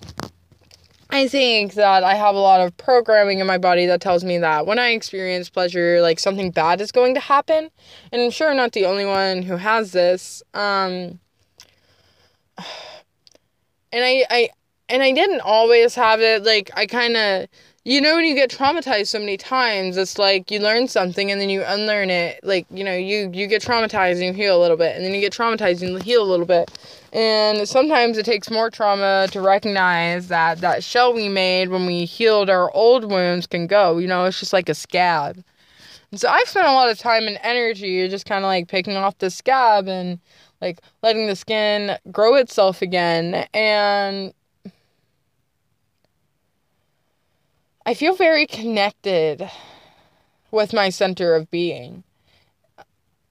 I 1.12 1.28
think 1.28 1.74
that 1.74 2.04
I 2.04 2.14
have 2.14 2.36
a 2.36 2.40
lot 2.40 2.62
of 2.62 2.78
programming 2.78 3.40
in 3.40 3.48
my 3.48 3.58
body 3.58 3.88
that 3.88 4.00
tells 4.00 4.24
me 4.24 4.38
that 4.40 4.68
when 4.68 4.78
I 4.78 4.90
experience 4.90 5.50
pleasure, 5.50 6.02
like 6.02 6.20
something 6.20 6.52
bad 6.52 6.82
is 6.82 6.92
going 6.92 7.16
to 7.16 7.20
happen. 7.20 7.72
And 8.12 8.22
I'm 8.22 8.30
sure 8.30 8.50
I'm 8.50 8.58
not 8.58 8.74
the 8.74 8.86
only 8.86 9.06
one 9.06 9.42
who 9.42 9.58
has 9.58 9.92
this. 9.92 10.44
Um, 10.54 11.20
and 13.92 14.06
I, 14.06 14.24
I, 14.30 14.50
and 14.88 15.02
I 15.02 15.12
didn't 15.12 15.42
always 15.42 15.96
have 15.96 16.22
it. 16.22 16.44
Like, 16.44 16.70
I 16.76 16.86
kind 16.86 17.18
of, 17.18 17.48
you 17.90 18.00
know, 18.00 18.14
when 18.14 18.26
you 18.26 18.36
get 18.36 18.52
traumatized 18.52 19.08
so 19.08 19.18
many 19.18 19.36
times, 19.36 19.98
it's 19.98 20.20
like 20.20 20.52
you 20.52 20.60
learn 20.60 20.88
something 20.88 21.32
and 21.32 21.42
then 21.42 21.50
you 21.50 21.64
unlearn 21.64 22.12
it. 22.12 22.40
Like, 22.44 22.68
you 22.70 22.84
know, 22.84 22.94
you, 22.94 23.32
you 23.34 23.48
get 23.48 23.64
traumatized 23.64 24.18
and 24.18 24.26
you 24.26 24.34
heal 24.34 24.56
a 24.56 24.62
little 24.62 24.78
bit, 24.78 24.96
and 24.96 25.04
then 25.04 25.12
you 25.12 25.20
get 25.20 25.34
traumatized 25.34 25.82
and 25.82 25.94
you 25.94 25.98
heal 25.98 26.22
a 26.22 26.30
little 26.30 26.46
bit. 26.46 26.70
And 27.14 27.68
sometimes 27.68 28.20
it 28.20 28.28
takes 28.28 28.52
more 28.52 28.70
trauma 28.70 29.28
to 29.32 29.42
recognize 29.42 30.28
that 30.28 30.62
that 30.62 30.84
shell 30.84 31.14
we 31.14 31.30
made 31.30 31.70
when 31.70 31.88
we 31.88 32.06
healed 32.06 32.48
our 32.48 32.72
old 32.76 33.10
wounds 33.10 33.48
can 33.48 33.66
go. 33.66 33.98
You 33.98 34.08
know, 34.08 34.26
it's 34.26 34.40
just 34.40 34.54
like 34.54 34.70
a 34.70 34.76
scab. 34.76 35.44
And 36.12 36.20
so 36.20 36.30
I've 36.30 36.48
spent 36.48 36.68
a 36.68 36.74
lot 36.74 36.92
of 36.92 37.00
time 37.00 37.24
and 37.24 37.40
energy 37.42 38.08
just 38.08 38.28
kind 38.28 38.46
of 38.46 38.50
like 38.50 38.68
picking 38.68 38.98
off 38.98 39.18
the 39.18 39.32
scab 39.32 39.88
and 39.88 40.20
like 40.62 40.80
letting 41.02 41.26
the 41.26 41.36
skin 41.36 41.98
grow 42.12 42.36
itself 42.36 42.84
again. 42.84 43.48
And 43.56 44.32
I 47.90 47.96
feel 47.96 48.14
very 48.14 48.46
connected 48.46 49.50
with 50.52 50.74
my 50.74 50.90
center 50.90 51.34
of 51.34 51.50
being. 51.50 52.04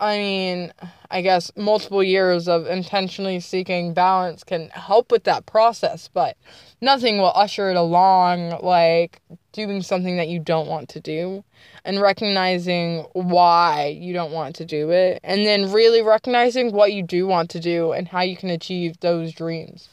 I 0.00 0.18
mean, 0.18 0.72
I 1.12 1.22
guess 1.22 1.52
multiple 1.54 2.02
years 2.02 2.48
of 2.48 2.66
intentionally 2.66 3.38
seeking 3.38 3.94
balance 3.94 4.42
can 4.42 4.70
help 4.70 5.12
with 5.12 5.22
that 5.24 5.46
process, 5.46 6.10
but 6.12 6.36
nothing 6.80 7.18
will 7.18 7.30
usher 7.36 7.70
it 7.70 7.76
along 7.76 8.58
like 8.60 9.20
doing 9.52 9.80
something 9.80 10.16
that 10.16 10.26
you 10.26 10.40
don't 10.40 10.66
want 10.66 10.88
to 10.88 10.98
do 10.98 11.44
and 11.84 12.00
recognizing 12.00 13.06
why 13.12 13.96
you 13.96 14.12
don't 14.12 14.32
want 14.32 14.56
to 14.56 14.64
do 14.64 14.90
it, 14.90 15.20
and 15.22 15.46
then 15.46 15.70
really 15.70 16.02
recognizing 16.02 16.72
what 16.72 16.92
you 16.92 17.04
do 17.04 17.28
want 17.28 17.48
to 17.50 17.60
do 17.60 17.92
and 17.92 18.08
how 18.08 18.22
you 18.22 18.36
can 18.36 18.50
achieve 18.50 18.98
those 18.98 19.32
dreams. 19.32 19.88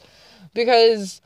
Because 0.54 1.20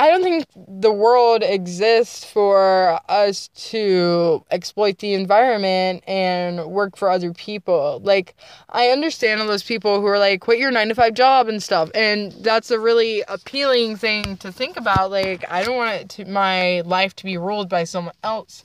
I 0.00 0.08
don't 0.08 0.22
think 0.22 0.46
the 0.56 0.90
world 0.90 1.42
exists 1.42 2.24
for 2.24 2.98
us 3.06 3.48
to 3.68 4.42
exploit 4.50 4.96
the 4.96 5.12
environment 5.12 6.04
and 6.06 6.64
work 6.70 6.96
for 6.96 7.10
other 7.10 7.34
people. 7.34 8.00
Like, 8.02 8.34
I 8.70 8.88
understand 8.88 9.42
all 9.42 9.46
those 9.46 9.62
people 9.62 10.00
who 10.00 10.06
are 10.06 10.18
like, 10.18 10.40
quit 10.40 10.58
your 10.58 10.70
nine 10.70 10.88
to 10.88 10.94
five 10.94 11.12
job 11.12 11.48
and 11.48 11.62
stuff. 11.62 11.90
And 11.94 12.32
that's 12.32 12.70
a 12.70 12.80
really 12.80 13.24
appealing 13.28 13.96
thing 13.96 14.38
to 14.38 14.50
think 14.50 14.78
about. 14.78 15.10
Like, 15.10 15.44
I 15.50 15.64
don't 15.64 15.76
want 15.76 16.10
to, 16.12 16.24
my 16.24 16.80
life 16.80 17.14
to 17.16 17.24
be 17.24 17.36
ruled 17.36 17.68
by 17.68 17.84
someone 17.84 18.14
else 18.24 18.64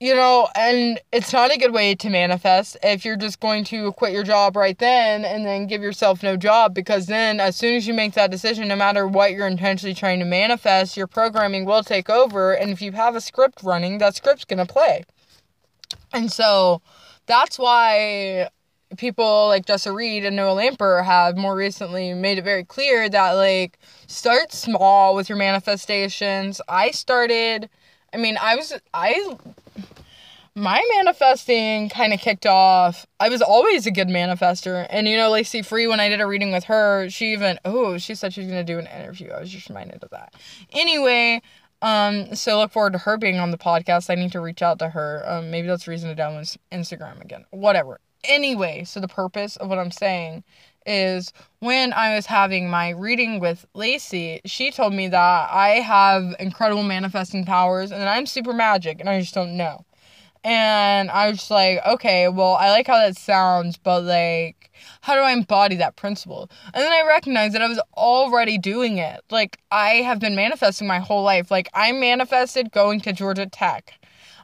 you 0.00 0.14
know, 0.14 0.48
and 0.56 0.98
it's 1.12 1.30
not 1.30 1.52
a 1.52 1.58
good 1.58 1.74
way 1.74 1.94
to 1.94 2.08
manifest 2.08 2.78
if 2.82 3.04
you're 3.04 3.16
just 3.16 3.38
going 3.38 3.64
to 3.64 3.92
quit 3.92 4.14
your 4.14 4.22
job 4.22 4.56
right 4.56 4.78
then 4.78 5.26
and 5.26 5.44
then 5.44 5.66
give 5.66 5.82
yourself 5.82 6.22
no 6.22 6.38
job 6.38 6.72
because 6.72 7.04
then 7.04 7.38
as 7.38 7.54
soon 7.54 7.76
as 7.76 7.86
you 7.86 7.92
make 7.92 8.14
that 8.14 8.30
decision, 8.30 8.66
no 8.66 8.76
matter 8.76 9.06
what 9.06 9.32
you're 9.32 9.46
intentionally 9.46 9.94
trying 9.94 10.18
to 10.18 10.24
manifest, 10.24 10.96
your 10.96 11.06
programming 11.06 11.66
will 11.66 11.84
take 11.84 12.08
over. 12.08 12.54
And 12.54 12.70
if 12.70 12.80
you 12.80 12.92
have 12.92 13.14
a 13.14 13.20
script 13.20 13.62
running, 13.62 13.98
that 13.98 14.16
script's 14.16 14.46
going 14.46 14.66
to 14.66 14.72
play. 14.72 15.04
And 16.14 16.32
so 16.32 16.80
that's 17.26 17.58
why 17.58 18.48
people 18.96 19.48
like 19.48 19.66
Jessa 19.66 19.94
Reed 19.94 20.24
and 20.24 20.34
Noah 20.34 20.54
Lamper 20.54 21.04
have 21.04 21.36
more 21.36 21.54
recently 21.54 22.14
made 22.14 22.38
it 22.38 22.44
very 22.44 22.64
clear 22.64 23.10
that 23.10 23.32
like 23.32 23.78
start 24.06 24.50
small 24.50 25.14
with 25.14 25.28
your 25.28 25.36
manifestations. 25.36 26.62
I 26.70 26.90
started 26.90 27.68
I 28.12 28.16
mean, 28.16 28.36
I 28.40 28.56
was 28.56 28.72
I 28.92 29.36
my 30.54 30.82
manifesting 30.96 31.88
kind 31.88 32.12
of 32.12 32.20
kicked 32.20 32.46
off. 32.46 33.06
I 33.18 33.28
was 33.28 33.40
always 33.40 33.86
a 33.86 33.90
good 33.90 34.08
manifester. 34.08 34.86
And 34.90 35.08
you 35.08 35.16
know, 35.16 35.30
Lacey 35.30 35.62
Free, 35.62 35.86
when 35.86 36.00
I 36.00 36.08
did 36.08 36.20
a 36.20 36.26
reading 36.26 36.52
with 36.52 36.64
her, 36.64 37.08
she 37.08 37.32
even, 37.32 37.58
oh, 37.64 37.98
she 37.98 38.14
said 38.14 38.32
she's 38.32 38.46
going 38.46 38.64
to 38.64 38.72
do 38.72 38.78
an 38.78 38.86
interview. 38.86 39.30
I 39.30 39.40
was 39.40 39.50
just 39.50 39.68
reminded 39.68 40.02
of 40.02 40.10
that. 40.10 40.34
Anyway, 40.72 41.40
um, 41.82 42.34
so 42.34 42.58
look 42.58 42.72
forward 42.72 42.92
to 42.94 42.98
her 42.98 43.16
being 43.16 43.38
on 43.38 43.52
the 43.52 43.58
podcast. 43.58 44.10
I 44.10 44.16
need 44.16 44.32
to 44.32 44.40
reach 44.40 44.60
out 44.60 44.78
to 44.80 44.90
her. 44.90 45.22
Um, 45.26 45.50
maybe 45.50 45.68
that's 45.68 45.86
reason 45.86 46.14
to 46.14 46.20
download 46.20 46.56
Instagram 46.72 47.20
again. 47.20 47.44
Whatever. 47.50 48.00
Anyway, 48.24 48.84
so 48.84 49.00
the 49.00 49.08
purpose 49.08 49.56
of 49.56 49.68
what 49.68 49.78
I'm 49.78 49.90
saying 49.90 50.44
is 50.86 51.32
when 51.60 51.92
I 51.92 52.14
was 52.14 52.26
having 52.26 52.70
my 52.70 52.90
reading 52.90 53.40
with 53.40 53.66
Lacey, 53.74 54.40
she 54.44 54.70
told 54.70 54.94
me 54.94 55.08
that 55.08 55.48
I 55.50 55.80
have 55.80 56.34
incredible 56.38 56.82
manifesting 56.82 57.44
powers 57.44 57.92
and 57.92 58.02
I'm 58.02 58.26
super 58.26 58.52
magic 58.52 59.00
and 59.00 59.08
I 59.08 59.20
just 59.20 59.34
don't 59.34 59.56
know. 59.56 59.84
And 60.42 61.10
I 61.10 61.28
was 61.28 61.38
just 61.38 61.50
like, 61.50 61.80
okay, 61.86 62.28
well, 62.28 62.54
I 62.54 62.70
like 62.70 62.86
how 62.86 62.96
that 62.96 63.16
sounds, 63.16 63.76
but 63.76 64.04
like, 64.04 64.70
how 65.02 65.14
do 65.14 65.20
I 65.20 65.32
embody 65.32 65.76
that 65.76 65.96
principle? 65.96 66.50
And 66.72 66.82
then 66.82 66.92
I 66.92 67.06
recognized 67.06 67.54
that 67.54 67.62
I 67.62 67.68
was 67.68 67.80
already 67.94 68.56
doing 68.56 68.96
it. 68.96 69.20
Like, 69.30 69.58
I 69.70 69.96
have 69.96 70.18
been 70.18 70.34
manifesting 70.34 70.86
my 70.86 70.98
whole 70.98 71.22
life. 71.22 71.50
Like, 71.50 71.68
I 71.74 71.92
manifested 71.92 72.72
going 72.72 73.00
to 73.02 73.12
Georgia 73.12 73.46
Tech. 73.46 73.99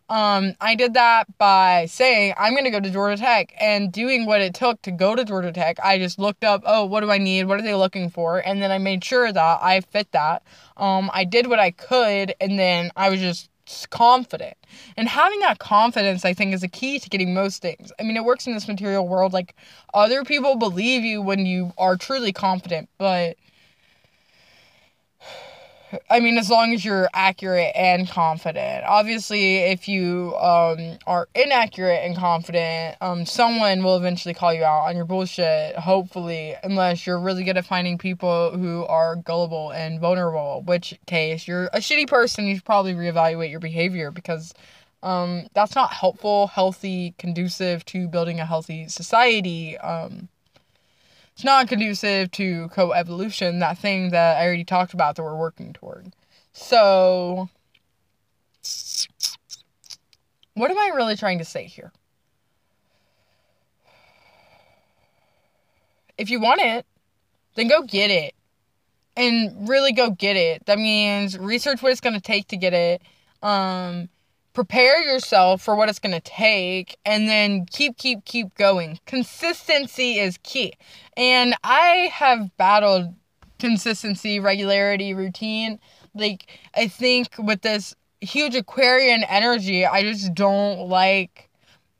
Um, 0.08 0.54
I 0.60 0.76
did 0.76 0.94
that 0.94 1.26
by 1.36 1.86
saying 1.86 2.34
I'm 2.38 2.52
going 2.52 2.64
to 2.64 2.70
go 2.70 2.78
to 2.78 2.90
Georgia 2.90 3.20
Tech 3.20 3.52
and 3.58 3.92
doing 3.92 4.24
what 4.24 4.40
it 4.40 4.54
took 4.54 4.80
to 4.82 4.92
go 4.92 5.16
to 5.16 5.24
Georgia 5.24 5.52
Tech. 5.52 5.78
I 5.82 5.98
just 5.98 6.18
looked 6.18 6.44
up, 6.44 6.62
oh, 6.64 6.84
what 6.84 7.00
do 7.00 7.10
I 7.10 7.18
need? 7.18 7.44
What 7.44 7.58
are 7.58 7.62
they 7.62 7.74
looking 7.74 8.10
for? 8.10 8.38
And 8.38 8.62
then 8.62 8.70
I 8.70 8.78
made 8.78 9.02
sure 9.04 9.32
that 9.32 9.58
I 9.60 9.80
fit 9.80 10.12
that. 10.12 10.44
Um, 10.76 11.10
I 11.12 11.24
did 11.24 11.48
what 11.48 11.58
I 11.58 11.72
could, 11.72 12.34
and 12.40 12.58
then 12.58 12.90
I 12.94 13.10
was 13.10 13.18
just 13.18 13.50
confident. 13.90 14.56
And 14.96 15.08
having 15.08 15.40
that 15.40 15.58
confidence, 15.58 16.24
I 16.24 16.34
think, 16.34 16.54
is 16.54 16.62
a 16.62 16.68
key 16.68 17.00
to 17.00 17.08
getting 17.08 17.34
most 17.34 17.60
things. 17.60 17.92
I 17.98 18.04
mean, 18.04 18.16
it 18.16 18.24
works 18.24 18.46
in 18.46 18.54
this 18.54 18.68
material 18.68 19.08
world. 19.08 19.32
Like, 19.32 19.56
other 19.92 20.22
people 20.22 20.54
believe 20.56 21.02
you 21.02 21.20
when 21.20 21.46
you 21.46 21.72
are 21.78 21.96
truly 21.96 22.32
confident, 22.32 22.88
but 22.96 23.36
I 26.10 26.20
mean, 26.20 26.36
as 26.36 26.50
long 26.50 26.74
as 26.74 26.84
you're 26.84 27.08
accurate 27.14 27.72
and 27.76 28.08
confident. 28.08 28.84
Obviously, 28.86 29.58
if 29.58 29.88
you 29.88 30.34
um, 30.36 30.98
are 31.06 31.28
inaccurate 31.34 32.04
and 32.04 32.16
confident, 32.16 32.96
um, 33.00 33.24
someone 33.24 33.82
will 33.84 33.96
eventually 33.96 34.34
call 34.34 34.52
you 34.52 34.64
out 34.64 34.88
on 34.88 34.96
your 34.96 35.04
bullshit, 35.04 35.76
hopefully, 35.76 36.54
unless 36.64 37.06
you're 37.06 37.20
really 37.20 37.44
good 37.44 37.56
at 37.56 37.66
finding 37.66 37.98
people 37.98 38.56
who 38.56 38.84
are 38.86 39.16
gullible 39.16 39.70
and 39.70 40.00
vulnerable, 40.00 40.62
which 40.66 40.98
case 41.06 41.46
you're 41.46 41.66
a 41.66 41.78
shitty 41.78 42.08
person, 42.08 42.46
you 42.46 42.56
should 42.56 42.64
probably 42.64 42.94
reevaluate 42.94 43.50
your 43.50 43.60
behavior 43.60 44.10
because 44.10 44.54
um, 45.02 45.46
that's 45.54 45.76
not 45.76 45.92
helpful, 45.92 46.48
healthy, 46.48 47.14
conducive 47.18 47.84
to 47.86 48.08
building 48.08 48.40
a 48.40 48.46
healthy 48.46 48.88
society. 48.88 49.78
Um, 49.78 50.28
it's 51.36 51.44
not 51.44 51.68
conducive 51.68 52.30
to 52.30 52.68
coevolution, 52.68 53.60
that 53.60 53.76
thing 53.76 54.08
that 54.08 54.38
I 54.38 54.46
already 54.46 54.64
talked 54.64 54.94
about 54.94 55.16
that 55.16 55.22
we're 55.22 55.36
working 55.36 55.74
toward. 55.74 56.14
So, 56.54 57.50
what 60.54 60.70
am 60.70 60.78
I 60.78 60.92
really 60.94 61.14
trying 61.14 61.36
to 61.36 61.44
say 61.44 61.66
here? 61.66 61.92
If 66.16 66.30
you 66.30 66.40
want 66.40 66.62
it, 66.62 66.86
then 67.54 67.68
go 67.68 67.82
get 67.82 68.10
it. 68.10 68.34
And 69.14 69.68
really 69.68 69.92
go 69.92 70.10
get 70.10 70.36
it. 70.36 70.64
That 70.64 70.78
means 70.78 71.38
research 71.38 71.82
what 71.82 71.92
it's 71.92 72.00
going 72.00 72.14
to 72.14 72.20
take 72.20 72.48
to 72.48 72.56
get 72.56 72.72
it. 72.72 73.02
Um, 73.42 74.08
prepare 74.56 75.02
yourself 75.02 75.60
for 75.60 75.76
what 75.76 75.90
it's 75.90 75.98
going 75.98 76.14
to 76.14 76.20
take 76.20 76.96
and 77.04 77.28
then 77.28 77.66
keep 77.66 77.98
keep 77.98 78.24
keep 78.24 78.54
going. 78.54 78.98
Consistency 79.04 80.18
is 80.18 80.38
key. 80.42 80.72
And 81.14 81.54
i 81.62 82.10
have 82.10 82.56
battled 82.56 83.14
consistency 83.58 84.40
regularity 84.40 85.12
routine. 85.12 85.78
Like 86.14 86.46
i 86.74 86.88
think 86.88 87.34
with 87.38 87.60
this 87.60 87.94
huge 88.22 88.54
aquarian 88.54 89.24
energy 89.24 89.84
i 89.84 90.00
just 90.00 90.32
don't 90.32 90.88
like 90.88 91.50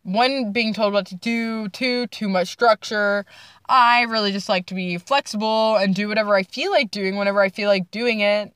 one 0.02 0.50
being 0.50 0.72
told 0.72 0.94
what 0.94 1.04
to 1.08 1.14
do 1.14 1.68
two 1.68 2.06
too 2.06 2.28
much 2.30 2.48
structure. 2.48 3.26
I 3.68 4.02
really 4.04 4.32
just 4.32 4.48
like 4.48 4.64
to 4.68 4.74
be 4.74 4.96
flexible 4.96 5.76
and 5.76 5.94
do 5.94 6.08
whatever 6.08 6.34
i 6.34 6.42
feel 6.42 6.70
like 6.70 6.90
doing 6.90 7.16
whenever 7.16 7.42
i 7.42 7.50
feel 7.50 7.68
like 7.68 7.90
doing 7.90 8.20
it. 8.20 8.54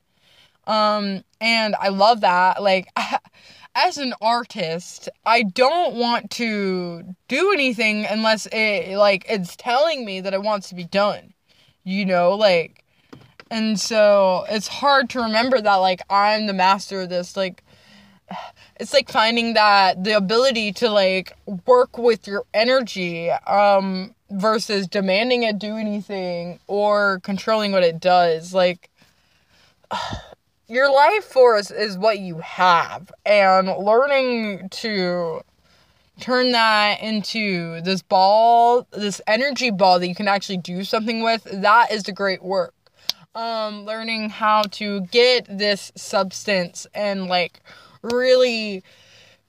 Um 0.65 1.23
and 1.39 1.75
i 1.79 1.89
love 1.89 2.21
that. 2.21 2.63
Like 2.63 2.87
as 3.75 3.97
an 3.97 4.13
artist, 4.21 5.09
I 5.25 5.43
don't 5.43 5.95
want 5.95 6.29
to 6.31 7.15
do 7.27 7.51
anything 7.53 8.05
unless 8.05 8.47
it 8.51 8.97
like 8.97 9.25
it's 9.29 9.55
telling 9.55 10.05
me 10.05 10.21
that 10.21 10.33
it 10.33 10.41
wants 10.41 10.69
to 10.69 10.75
be 10.75 10.83
done. 10.83 11.33
You 11.83 12.05
know, 12.05 12.33
like 12.35 12.83
and 13.49 13.79
so 13.79 14.45
it's 14.49 14.67
hard 14.67 15.09
to 15.11 15.21
remember 15.21 15.59
that 15.61 15.75
like 15.75 16.01
I'm 16.09 16.47
the 16.47 16.53
master 16.53 17.01
of 17.01 17.09
this 17.09 17.35
like 17.37 17.63
it's 18.79 18.93
like 18.93 19.09
finding 19.09 19.53
that 19.53 20.03
the 20.03 20.15
ability 20.15 20.71
to 20.73 20.89
like 20.89 21.33
work 21.65 21.97
with 21.97 22.27
your 22.27 22.43
energy 22.53 23.29
um 23.29 24.15
versus 24.29 24.87
demanding 24.87 25.43
it 25.43 25.59
do 25.59 25.75
anything 25.75 26.59
or 26.67 27.19
controlling 27.23 27.73
what 27.73 27.83
it 27.83 27.99
does 27.99 28.53
like 28.53 28.89
your 30.71 30.89
life 30.89 31.25
force 31.25 31.69
is 31.69 31.97
what 31.97 32.19
you 32.19 32.37
have 32.37 33.11
and 33.25 33.67
learning 33.67 34.69
to 34.69 35.41
turn 36.21 36.53
that 36.53 37.01
into 37.01 37.81
this 37.81 38.01
ball 38.01 38.87
this 38.91 39.19
energy 39.27 39.69
ball 39.69 39.99
that 39.99 40.07
you 40.07 40.15
can 40.15 40.29
actually 40.29 40.55
do 40.55 40.85
something 40.85 41.23
with 41.23 41.43
that 41.51 41.91
is 41.91 42.03
the 42.03 42.13
great 42.13 42.41
work. 42.41 42.73
Um 43.35 43.83
learning 43.83 44.29
how 44.29 44.61
to 44.79 45.01
get 45.07 45.45
this 45.49 45.91
substance 45.97 46.87
and 46.93 47.27
like 47.27 47.59
really 48.01 48.81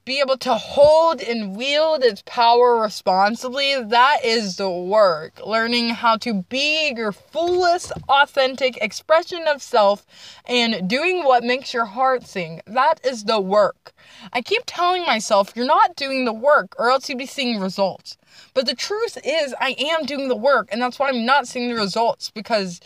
be 0.04 0.18
able 0.18 0.36
to 0.38 0.54
hold 0.54 1.20
and 1.20 1.56
wield 1.56 2.02
its 2.02 2.22
power 2.26 2.80
responsibly, 2.80 3.80
that 3.82 4.18
is 4.24 4.56
the 4.56 4.68
work. 4.68 5.40
Learning 5.46 5.90
how 5.90 6.16
to 6.16 6.42
be 6.48 6.92
your 6.96 7.12
fullest, 7.12 7.92
authentic 8.08 8.76
expression 8.78 9.44
of 9.46 9.62
self 9.62 10.04
and 10.46 10.88
doing 10.88 11.24
what 11.24 11.44
makes 11.44 11.72
your 11.72 11.84
heart 11.84 12.26
sing, 12.26 12.60
that 12.66 13.00
is 13.04 13.24
the 13.24 13.40
work. 13.40 13.92
I 14.32 14.42
keep 14.42 14.62
telling 14.66 15.02
myself, 15.02 15.52
you're 15.54 15.66
not 15.66 15.94
doing 15.94 16.24
the 16.24 16.32
work, 16.32 16.74
or 16.78 16.90
else 16.90 17.08
you'd 17.08 17.18
be 17.18 17.26
seeing 17.26 17.60
results. 17.60 18.16
But 18.54 18.66
the 18.66 18.74
truth 18.74 19.18
is, 19.24 19.54
I 19.60 19.76
am 19.78 20.04
doing 20.04 20.28
the 20.28 20.36
work, 20.36 20.68
and 20.72 20.82
that's 20.82 20.98
why 20.98 21.08
I'm 21.08 21.24
not 21.24 21.46
seeing 21.46 21.68
the 21.68 21.80
results 21.80 22.30
because 22.30 22.80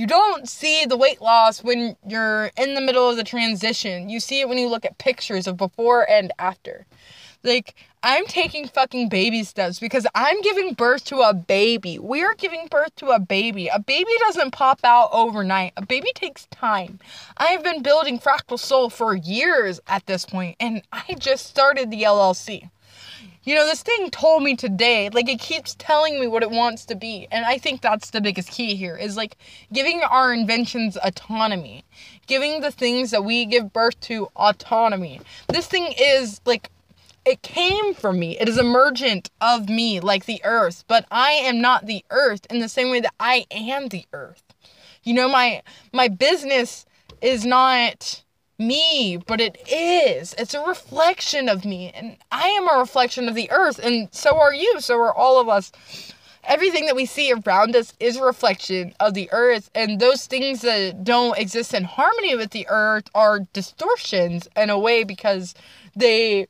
you 0.00 0.06
don't 0.06 0.48
see 0.48 0.86
the 0.86 0.96
weight 0.96 1.20
loss 1.20 1.62
when 1.62 1.94
you're 2.08 2.50
in 2.56 2.72
the 2.72 2.80
middle 2.80 3.10
of 3.10 3.18
the 3.18 3.22
transition. 3.22 4.08
You 4.08 4.18
see 4.18 4.40
it 4.40 4.48
when 4.48 4.56
you 4.56 4.66
look 4.66 4.86
at 4.86 4.96
pictures 4.96 5.46
of 5.46 5.58
before 5.58 6.08
and 6.08 6.32
after. 6.38 6.86
Like, 7.44 7.74
I'm 8.02 8.24
taking 8.24 8.66
fucking 8.66 9.10
baby 9.10 9.44
steps 9.44 9.78
because 9.78 10.06
I'm 10.14 10.40
giving 10.40 10.72
birth 10.72 11.04
to 11.06 11.18
a 11.20 11.34
baby. 11.34 11.98
We 11.98 12.22
are 12.22 12.32
giving 12.32 12.66
birth 12.70 12.96
to 12.96 13.08
a 13.08 13.18
baby. 13.18 13.68
A 13.68 13.78
baby 13.78 14.10
doesn't 14.20 14.52
pop 14.52 14.80
out 14.84 15.10
overnight. 15.12 15.74
A 15.76 15.84
baby 15.84 16.12
takes 16.14 16.46
time. 16.46 16.98
I 17.36 17.48
have 17.48 17.62
been 17.62 17.82
building 17.82 18.18
Fractal 18.18 18.58
Soul 18.58 18.88
for 18.88 19.14
years 19.14 19.80
at 19.86 20.06
this 20.06 20.24
point, 20.24 20.56
and 20.60 20.80
I 20.92 21.14
just 21.18 21.44
started 21.44 21.90
the 21.90 22.04
LLC 22.04 22.70
you 23.50 23.56
know, 23.56 23.66
this 23.66 23.82
thing 23.82 24.10
told 24.10 24.44
me 24.44 24.54
today, 24.54 25.10
like 25.10 25.28
it 25.28 25.40
keeps 25.40 25.74
telling 25.74 26.20
me 26.20 26.28
what 26.28 26.44
it 26.44 26.52
wants 26.52 26.84
to 26.84 26.94
be. 26.94 27.26
And 27.32 27.44
I 27.44 27.58
think 27.58 27.80
that's 27.80 28.10
the 28.10 28.20
biggest 28.20 28.48
key 28.48 28.76
here 28.76 28.96
is 28.96 29.16
like 29.16 29.36
giving 29.72 30.02
our 30.02 30.32
inventions 30.32 30.96
autonomy, 31.02 31.84
giving 32.28 32.60
the 32.60 32.70
things 32.70 33.10
that 33.10 33.24
we 33.24 33.44
give 33.46 33.72
birth 33.72 33.98
to 34.02 34.28
autonomy. 34.36 35.20
This 35.48 35.66
thing 35.66 35.92
is 35.98 36.40
like 36.46 36.70
it 37.24 37.42
came 37.42 37.92
from 37.92 38.20
me. 38.20 38.38
It 38.38 38.48
is 38.48 38.56
emergent 38.56 39.32
of 39.40 39.68
me 39.68 39.98
like 39.98 40.26
the 40.26 40.40
earth, 40.44 40.84
but 40.86 41.04
I 41.10 41.32
am 41.32 41.60
not 41.60 41.86
the 41.86 42.04
earth 42.10 42.46
in 42.50 42.60
the 42.60 42.68
same 42.68 42.92
way 42.92 43.00
that 43.00 43.14
I 43.18 43.46
am 43.50 43.88
the 43.88 44.04
earth. 44.12 44.44
You 45.02 45.14
know, 45.14 45.28
my 45.28 45.62
my 45.92 46.06
business 46.06 46.86
is 47.20 47.44
not 47.44 48.22
me, 48.60 49.16
but 49.26 49.40
it 49.40 49.56
is. 49.68 50.34
It's 50.38 50.54
a 50.54 50.64
reflection 50.64 51.48
of 51.48 51.64
me. 51.64 51.90
And 51.94 52.16
I 52.30 52.48
am 52.48 52.68
a 52.68 52.78
reflection 52.78 53.28
of 53.28 53.34
the 53.34 53.50
earth, 53.50 53.78
and 53.78 54.08
so 54.12 54.38
are 54.38 54.54
you, 54.54 54.80
so 54.80 54.96
are 55.00 55.14
all 55.14 55.40
of 55.40 55.48
us. 55.48 55.72
Everything 56.44 56.86
that 56.86 56.96
we 56.96 57.06
see 57.06 57.32
around 57.32 57.76
us 57.76 57.92
is 58.00 58.16
a 58.16 58.24
reflection 58.24 58.94
of 59.00 59.14
the 59.14 59.28
earth, 59.32 59.70
and 59.74 59.98
those 59.98 60.26
things 60.26 60.62
that 60.62 61.04
don't 61.04 61.38
exist 61.38 61.74
in 61.74 61.84
harmony 61.84 62.36
with 62.36 62.50
the 62.50 62.66
earth 62.68 63.08
are 63.14 63.40
distortions 63.52 64.48
in 64.56 64.70
a 64.70 64.78
way 64.78 65.04
because 65.04 65.54
they 65.96 66.46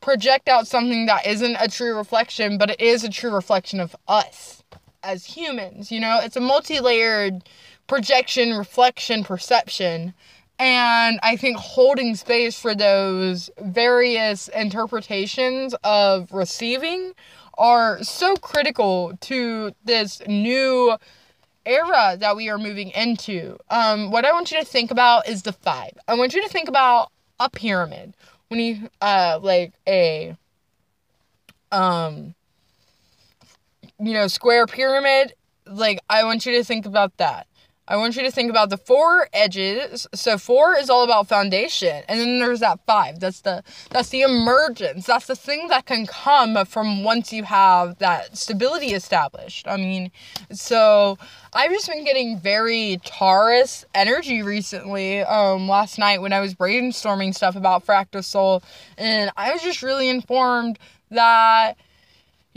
project 0.00 0.48
out 0.48 0.66
something 0.66 1.06
that 1.06 1.26
isn't 1.26 1.56
a 1.60 1.68
true 1.68 1.96
reflection, 1.96 2.56
but 2.56 2.70
it 2.70 2.80
is 2.80 3.04
a 3.04 3.10
true 3.10 3.30
reflection 3.30 3.80
of 3.80 3.96
us 4.06 4.62
as 5.02 5.24
humans. 5.24 5.90
You 5.90 6.00
know, 6.00 6.20
it's 6.22 6.36
a 6.36 6.40
multi 6.40 6.80
layered 6.80 7.42
projection, 7.86 8.56
reflection, 8.56 9.24
perception 9.24 10.14
and 10.58 11.20
I 11.22 11.36
think 11.36 11.56
holding 11.56 12.14
space 12.16 12.58
for 12.58 12.74
those 12.74 13.50
various 13.60 14.48
interpretations 14.48 15.74
of 15.84 16.32
receiving 16.32 17.12
are 17.56 18.02
so 18.02 18.36
critical 18.36 19.12
to 19.22 19.72
this 19.84 20.22
new 20.26 20.96
era 21.66 22.16
that 22.18 22.36
we 22.36 22.48
are 22.48 22.58
moving 22.58 22.90
into. 22.90 23.58
Um, 23.70 24.10
what 24.10 24.24
I 24.24 24.32
want 24.32 24.50
you 24.50 24.58
to 24.58 24.64
think 24.64 24.90
about 24.90 25.28
is 25.28 25.42
the 25.42 25.52
five. 25.52 25.92
I 26.08 26.14
want 26.14 26.34
you 26.34 26.42
to 26.42 26.48
think 26.48 26.68
about 26.68 27.10
a 27.40 27.50
pyramid. 27.50 28.14
When 28.48 28.60
you 28.60 28.88
uh 29.02 29.38
like 29.42 29.72
a 29.86 30.34
um 31.70 32.34
you 34.00 34.14
know 34.14 34.26
square 34.26 34.66
pyramid, 34.66 35.34
like 35.66 36.00
I 36.08 36.24
want 36.24 36.46
you 36.46 36.52
to 36.56 36.64
think 36.64 36.86
about 36.86 37.16
that. 37.18 37.47
I 37.88 37.96
want 37.96 38.16
you 38.16 38.22
to 38.22 38.30
think 38.30 38.50
about 38.50 38.68
the 38.68 38.76
four 38.76 39.28
edges. 39.32 40.06
So 40.14 40.36
four 40.36 40.76
is 40.76 40.90
all 40.90 41.04
about 41.04 41.26
foundation, 41.26 42.02
and 42.06 42.20
then 42.20 42.38
there's 42.38 42.60
that 42.60 42.80
five. 42.86 43.18
That's 43.18 43.40
the 43.40 43.64
that's 43.90 44.10
the 44.10 44.20
emergence. 44.22 45.06
That's 45.06 45.26
the 45.26 45.34
thing 45.34 45.68
that 45.68 45.86
can 45.86 46.06
come 46.06 46.66
from 46.66 47.02
once 47.02 47.32
you 47.32 47.44
have 47.44 47.98
that 47.98 48.36
stability 48.36 48.88
established. 48.88 49.66
I 49.66 49.78
mean, 49.78 50.10
so 50.52 51.18
I've 51.54 51.70
just 51.70 51.88
been 51.88 52.04
getting 52.04 52.38
very 52.38 53.00
Taurus 53.06 53.86
energy 53.94 54.42
recently. 54.42 55.22
Um, 55.22 55.66
last 55.66 55.98
night 55.98 56.20
when 56.20 56.34
I 56.34 56.40
was 56.40 56.54
brainstorming 56.54 57.34
stuff 57.34 57.56
about 57.56 57.86
Fractal 57.86 58.22
Soul, 58.22 58.62
and 58.98 59.30
I 59.36 59.52
was 59.52 59.62
just 59.62 59.82
really 59.82 60.10
informed 60.10 60.78
that 61.10 61.78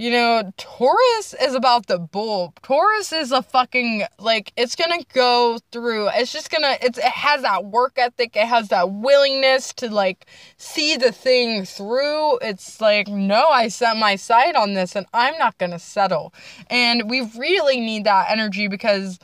you 0.02 0.10
know, 0.10 0.52
Taurus 0.58 1.36
is 1.40 1.54
about 1.54 1.86
the 1.86 2.00
bull. 2.00 2.56
Taurus 2.64 3.14
is 3.14 3.32
a 3.32 3.44
fucking 3.44 4.04
like 4.18 4.52
it's 4.58 4.76
gonna 4.76 5.04
go 5.14 5.60
through. 5.72 6.10
It's 6.16 6.34
just 6.34 6.50
gonna 6.50 6.76
it's 6.82 6.98
it 6.98 7.04
has 7.04 7.44
that 7.44 7.66
work 7.66 8.00
ethic. 8.00 8.36
It 8.36 8.48
has 8.48 8.70
that 8.70 8.92
willingness 8.92 9.74
to 9.74 9.92
like 9.92 10.26
see 10.58 10.98
the 10.98 11.12
thing 11.12 11.66
through. 11.66 12.40
It's 12.40 12.82
like, 12.82 13.10
no, 13.10 13.50
I 13.50 13.68
set 13.68 13.96
my 13.96 14.16
sight 14.16 14.56
on 14.56 14.74
this 14.74 14.96
and 14.96 15.06
I'm 15.14 15.38
not 15.38 15.60
gonna 15.60 15.78
settle. 15.78 16.34
And 16.72 17.08
we 17.08 17.22
really 17.38 17.80
need 17.80 18.06
that 18.06 18.32
energy 18.32 18.68
because 18.68 19.20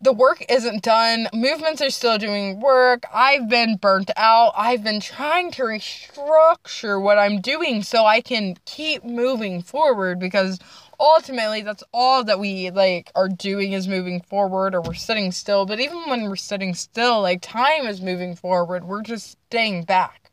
the 0.00 0.12
work 0.12 0.44
isn't 0.48 0.82
done. 0.82 1.28
Movements 1.34 1.82
are 1.82 1.90
still 1.90 2.16
doing 2.16 2.60
work. 2.60 3.04
I've 3.12 3.48
been 3.48 3.76
burnt 3.76 4.10
out. 4.16 4.52
I've 4.56 4.82
been 4.82 5.00
trying 5.00 5.50
to 5.52 5.62
restructure 5.62 7.00
what 7.00 7.18
I'm 7.18 7.40
doing 7.40 7.82
so 7.82 8.06
I 8.06 8.20
can 8.20 8.56
keep 8.64 9.04
moving 9.04 9.62
forward 9.62 10.18
because 10.18 10.58
ultimately 10.98 11.60
that's 11.62 11.82
all 11.92 12.24
that 12.24 12.38
we 12.38 12.70
like 12.70 13.10
are 13.14 13.28
doing 13.28 13.72
is 13.72 13.88
moving 13.88 14.20
forward 14.22 14.74
or 14.74 14.80
we're 14.80 14.94
sitting 14.94 15.32
still. 15.32 15.66
But 15.66 15.80
even 15.80 16.08
when 16.08 16.24
we're 16.24 16.36
sitting 16.36 16.74
still, 16.74 17.20
like 17.20 17.42
time 17.42 17.86
is 17.86 18.00
moving 18.00 18.34
forward. 18.36 18.84
We're 18.84 19.02
just 19.02 19.36
staying 19.48 19.84
back. 19.84 20.30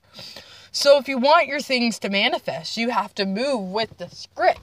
So 0.72 0.98
if 0.98 1.08
you 1.08 1.18
want 1.18 1.48
your 1.48 1.60
things 1.60 2.00
to 2.00 2.10
manifest, 2.10 2.78
you 2.78 2.92
have 2.92 3.14
to 3.16 3.26
move 3.26 3.72
with 3.72 3.98
the 3.98 4.10
script. 4.10 4.60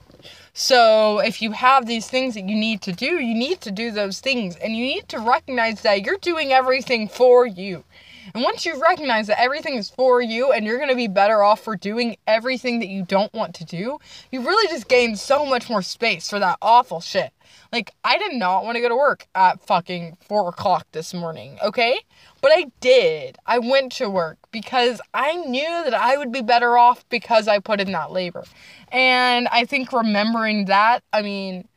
So 0.57 1.19
if 1.19 1.41
you 1.41 1.51
have 1.51 1.85
these 1.85 2.07
things 2.07 2.35
that 2.35 2.47
you 2.47 2.55
need 2.55 2.81
to 2.83 2.93
do, 2.93 3.19
you 3.21 3.35
need 3.35 3.59
to 3.59 3.71
do 3.71 3.91
those 3.91 4.21
things 4.21 4.55
and 4.55 4.73
you 4.73 4.85
need 4.85 5.09
to 5.09 5.19
recognize 5.19 5.81
that 5.81 6.05
you're 6.05 6.17
doing 6.17 6.53
everything 6.53 7.09
for 7.09 7.45
you. 7.45 7.83
And 8.33 8.43
once 8.43 8.65
you 8.65 8.81
recognize 8.81 9.27
that 9.27 9.39
everything 9.39 9.75
is 9.75 9.89
for 9.89 10.21
you 10.21 10.51
and 10.51 10.65
you're 10.65 10.77
going 10.77 10.89
to 10.89 10.95
be 10.95 11.07
better 11.07 11.43
off 11.43 11.61
for 11.61 11.75
doing 11.75 12.17
everything 12.25 12.79
that 12.79 12.87
you 12.87 13.03
don't 13.03 13.33
want 13.33 13.55
to 13.55 13.65
do, 13.65 13.99
you 14.31 14.41
really 14.41 14.67
just 14.67 14.87
gain 14.87 15.15
so 15.15 15.45
much 15.45 15.69
more 15.69 15.81
space 15.81 16.29
for 16.29 16.39
that 16.39 16.57
awful 16.61 17.01
shit. 17.01 17.31
Like, 17.71 17.93
I 18.03 18.17
did 18.17 18.33
not 18.33 18.63
want 18.63 18.75
to 18.75 18.81
go 18.81 18.89
to 18.89 18.95
work 18.95 19.27
at 19.35 19.59
fucking 19.65 20.17
four 20.27 20.49
o'clock 20.49 20.87
this 20.91 21.13
morning, 21.13 21.57
okay? 21.63 21.99
But 22.41 22.51
I 22.53 22.65
did. 22.79 23.37
I 23.45 23.59
went 23.59 23.91
to 23.93 24.09
work 24.09 24.37
because 24.51 25.01
I 25.13 25.35
knew 25.35 25.61
that 25.61 25.93
I 25.93 26.17
would 26.17 26.31
be 26.31 26.41
better 26.41 26.77
off 26.77 27.07
because 27.09 27.47
I 27.47 27.59
put 27.59 27.81
in 27.81 27.91
that 27.91 28.11
labor. 28.11 28.43
And 28.91 29.47
I 29.49 29.65
think 29.65 29.91
remembering 29.91 30.65
that, 30.65 31.03
I 31.11 31.21
mean, 31.21 31.67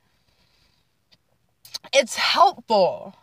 it's 1.93 2.17
helpful. 2.17 3.15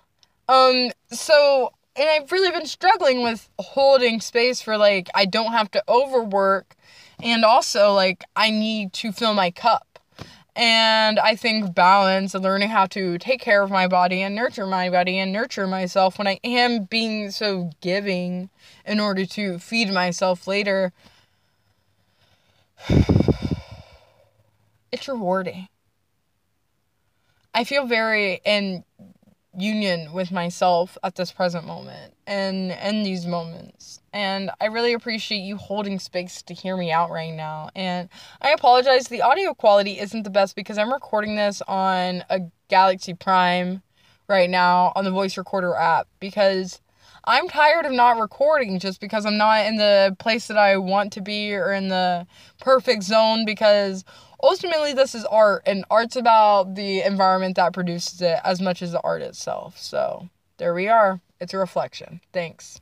Um, 0.48 0.92
so, 1.12 1.72
and 1.96 2.10
I've 2.10 2.32
really 2.32 2.52
been 2.52 2.66
struggling 2.66 3.24
with 3.24 3.50
holding 3.60 4.20
space 4.20 4.62
for 4.62 4.78
like, 4.78 5.10
I 5.16 5.26
don't 5.26 5.54
have 5.54 5.72
to 5.72 5.84
overwork. 5.88 6.76
And 7.22 7.46
also, 7.46 7.94
like, 7.94 8.26
I 8.36 8.50
need 8.50 8.92
to 8.94 9.14
fill 9.14 9.34
my 9.34 9.52
cup. 9.52 10.00
And 10.58 11.20
I 11.20 11.36
think 11.36 11.74
balance 11.76 12.34
and 12.34 12.44
learning 12.44 12.70
how 12.70 12.86
to 12.88 13.18
take 13.18 13.42
care 13.42 13.62
of 13.62 13.72
my 13.72 13.88
body 13.88 14.22
and 14.22 14.36
nurture 14.36 14.66
my 14.66 14.90
body 14.90 15.20
and 15.20 15.32
nurture 15.32 15.68
myself 15.68 16.18
when 16.18 16.28
I 16.28 16.40
am 16.44 16.84
being 16.84 17.32
so 17.32 17.72
giving 17.82 18.50
in 18.86 19.00
order 19.00 19.26
to 19.26 19.60
feed 19.60 19.92
myself 19.92 20.48
later 20.48 20.94
it's 24.92 25.08
rewarding. 25.08 25.68
I 27.54 27.64
feel 27.64 27.86
very 27.86 28.42
in 28.46 28.84
union 29.58 30.14
with 30.14 30.32
myself 30.32 30.98
at 31.04 31.16
this 31.16 31.32
present 31.32 31.66
moment 31.66 32.14
and 32.28 32.72
in 32.72 33.04
these 33.04 33.26
moments. 33.26 34.02
And 34.14 34.52
I 34.62 34.66
really 34.66 34.94
appreciate 34.94 35.40
you 35.40 35.58
holding 35.58 36.00
space 36.00 36.42
to 36.44 36.54
hear 36.54 36.78
me 36.78 36.92
out 36.92 37.12
right 37.12 37.34
now. 37.34 37.70
And 37.76 38.10
I 38.42 38.52
apologize, 38.52 39.08
the 39.08 39.22
audio 39.22 39.54
quality 39.54 40.00
isn't 40.00 40.24
the 40.24 40.30
best 40.30 40.56
because 40.56 40.78
I'm 40.78 40.92
recording 40.92 41.36
this 41.36 41.62
on 41.68 42.24
a 42.30 42.42
Galaxy 42.70 43.14
Prime 43.14 43.82
right 44.28 44.50
now 44.50 44.92
on 44.96 45.06
the 45.06 45.12
voice 45.12 45.38
recorder 45.38 45.76
app 45.76 46.08
because 46.20 46.82
I'm 47.28 47.48
tired 47.50 47.86
of 47.86 47.92
not 47.92 48.20
recording 48.20 48.78
just 48.78 49.02
because 49.02 49.26
I'm 49.26 49.38
not 49.38 49.66
in 49.66 49.78
the 49.78 50.16
place 50.20 50.48
that 50.48 50.58
I 50.58 50.78
want 50.78 51.12
to 51.14 51.22
be 51.22 51.56
or 51.56 51.74
in 51.74 51.88
the 51.88 52.28
perfect 52.60 53.04
zone 53.04 53.46
because 53.46 54.06
ultimately 54.42 54.94
this 54.94 55.16
is 55.16 55.26
art 55.26 55.64
and 55.66 55.86
art's 55.90 56.16
about 56.16 56.76
the 56.76 57.02
environment 57.02 57.56
that 57.56 57.74
produces 57.74 58.22
it 58.22 58.40
as 58.44 58.62
much 58.62 58.82
as 58.82 58.92
the 58.92 59.02
art 59.02 59.22
itself. 59.22 59.78
So, 59.80 60.30
there 60.58 60.74
we 60.74 60.88
are. 60.88 61.22
It's 61.40 61.54
a 61.54 61.58
reflection. 61.58 62.22
Thanks. 62.34 62.80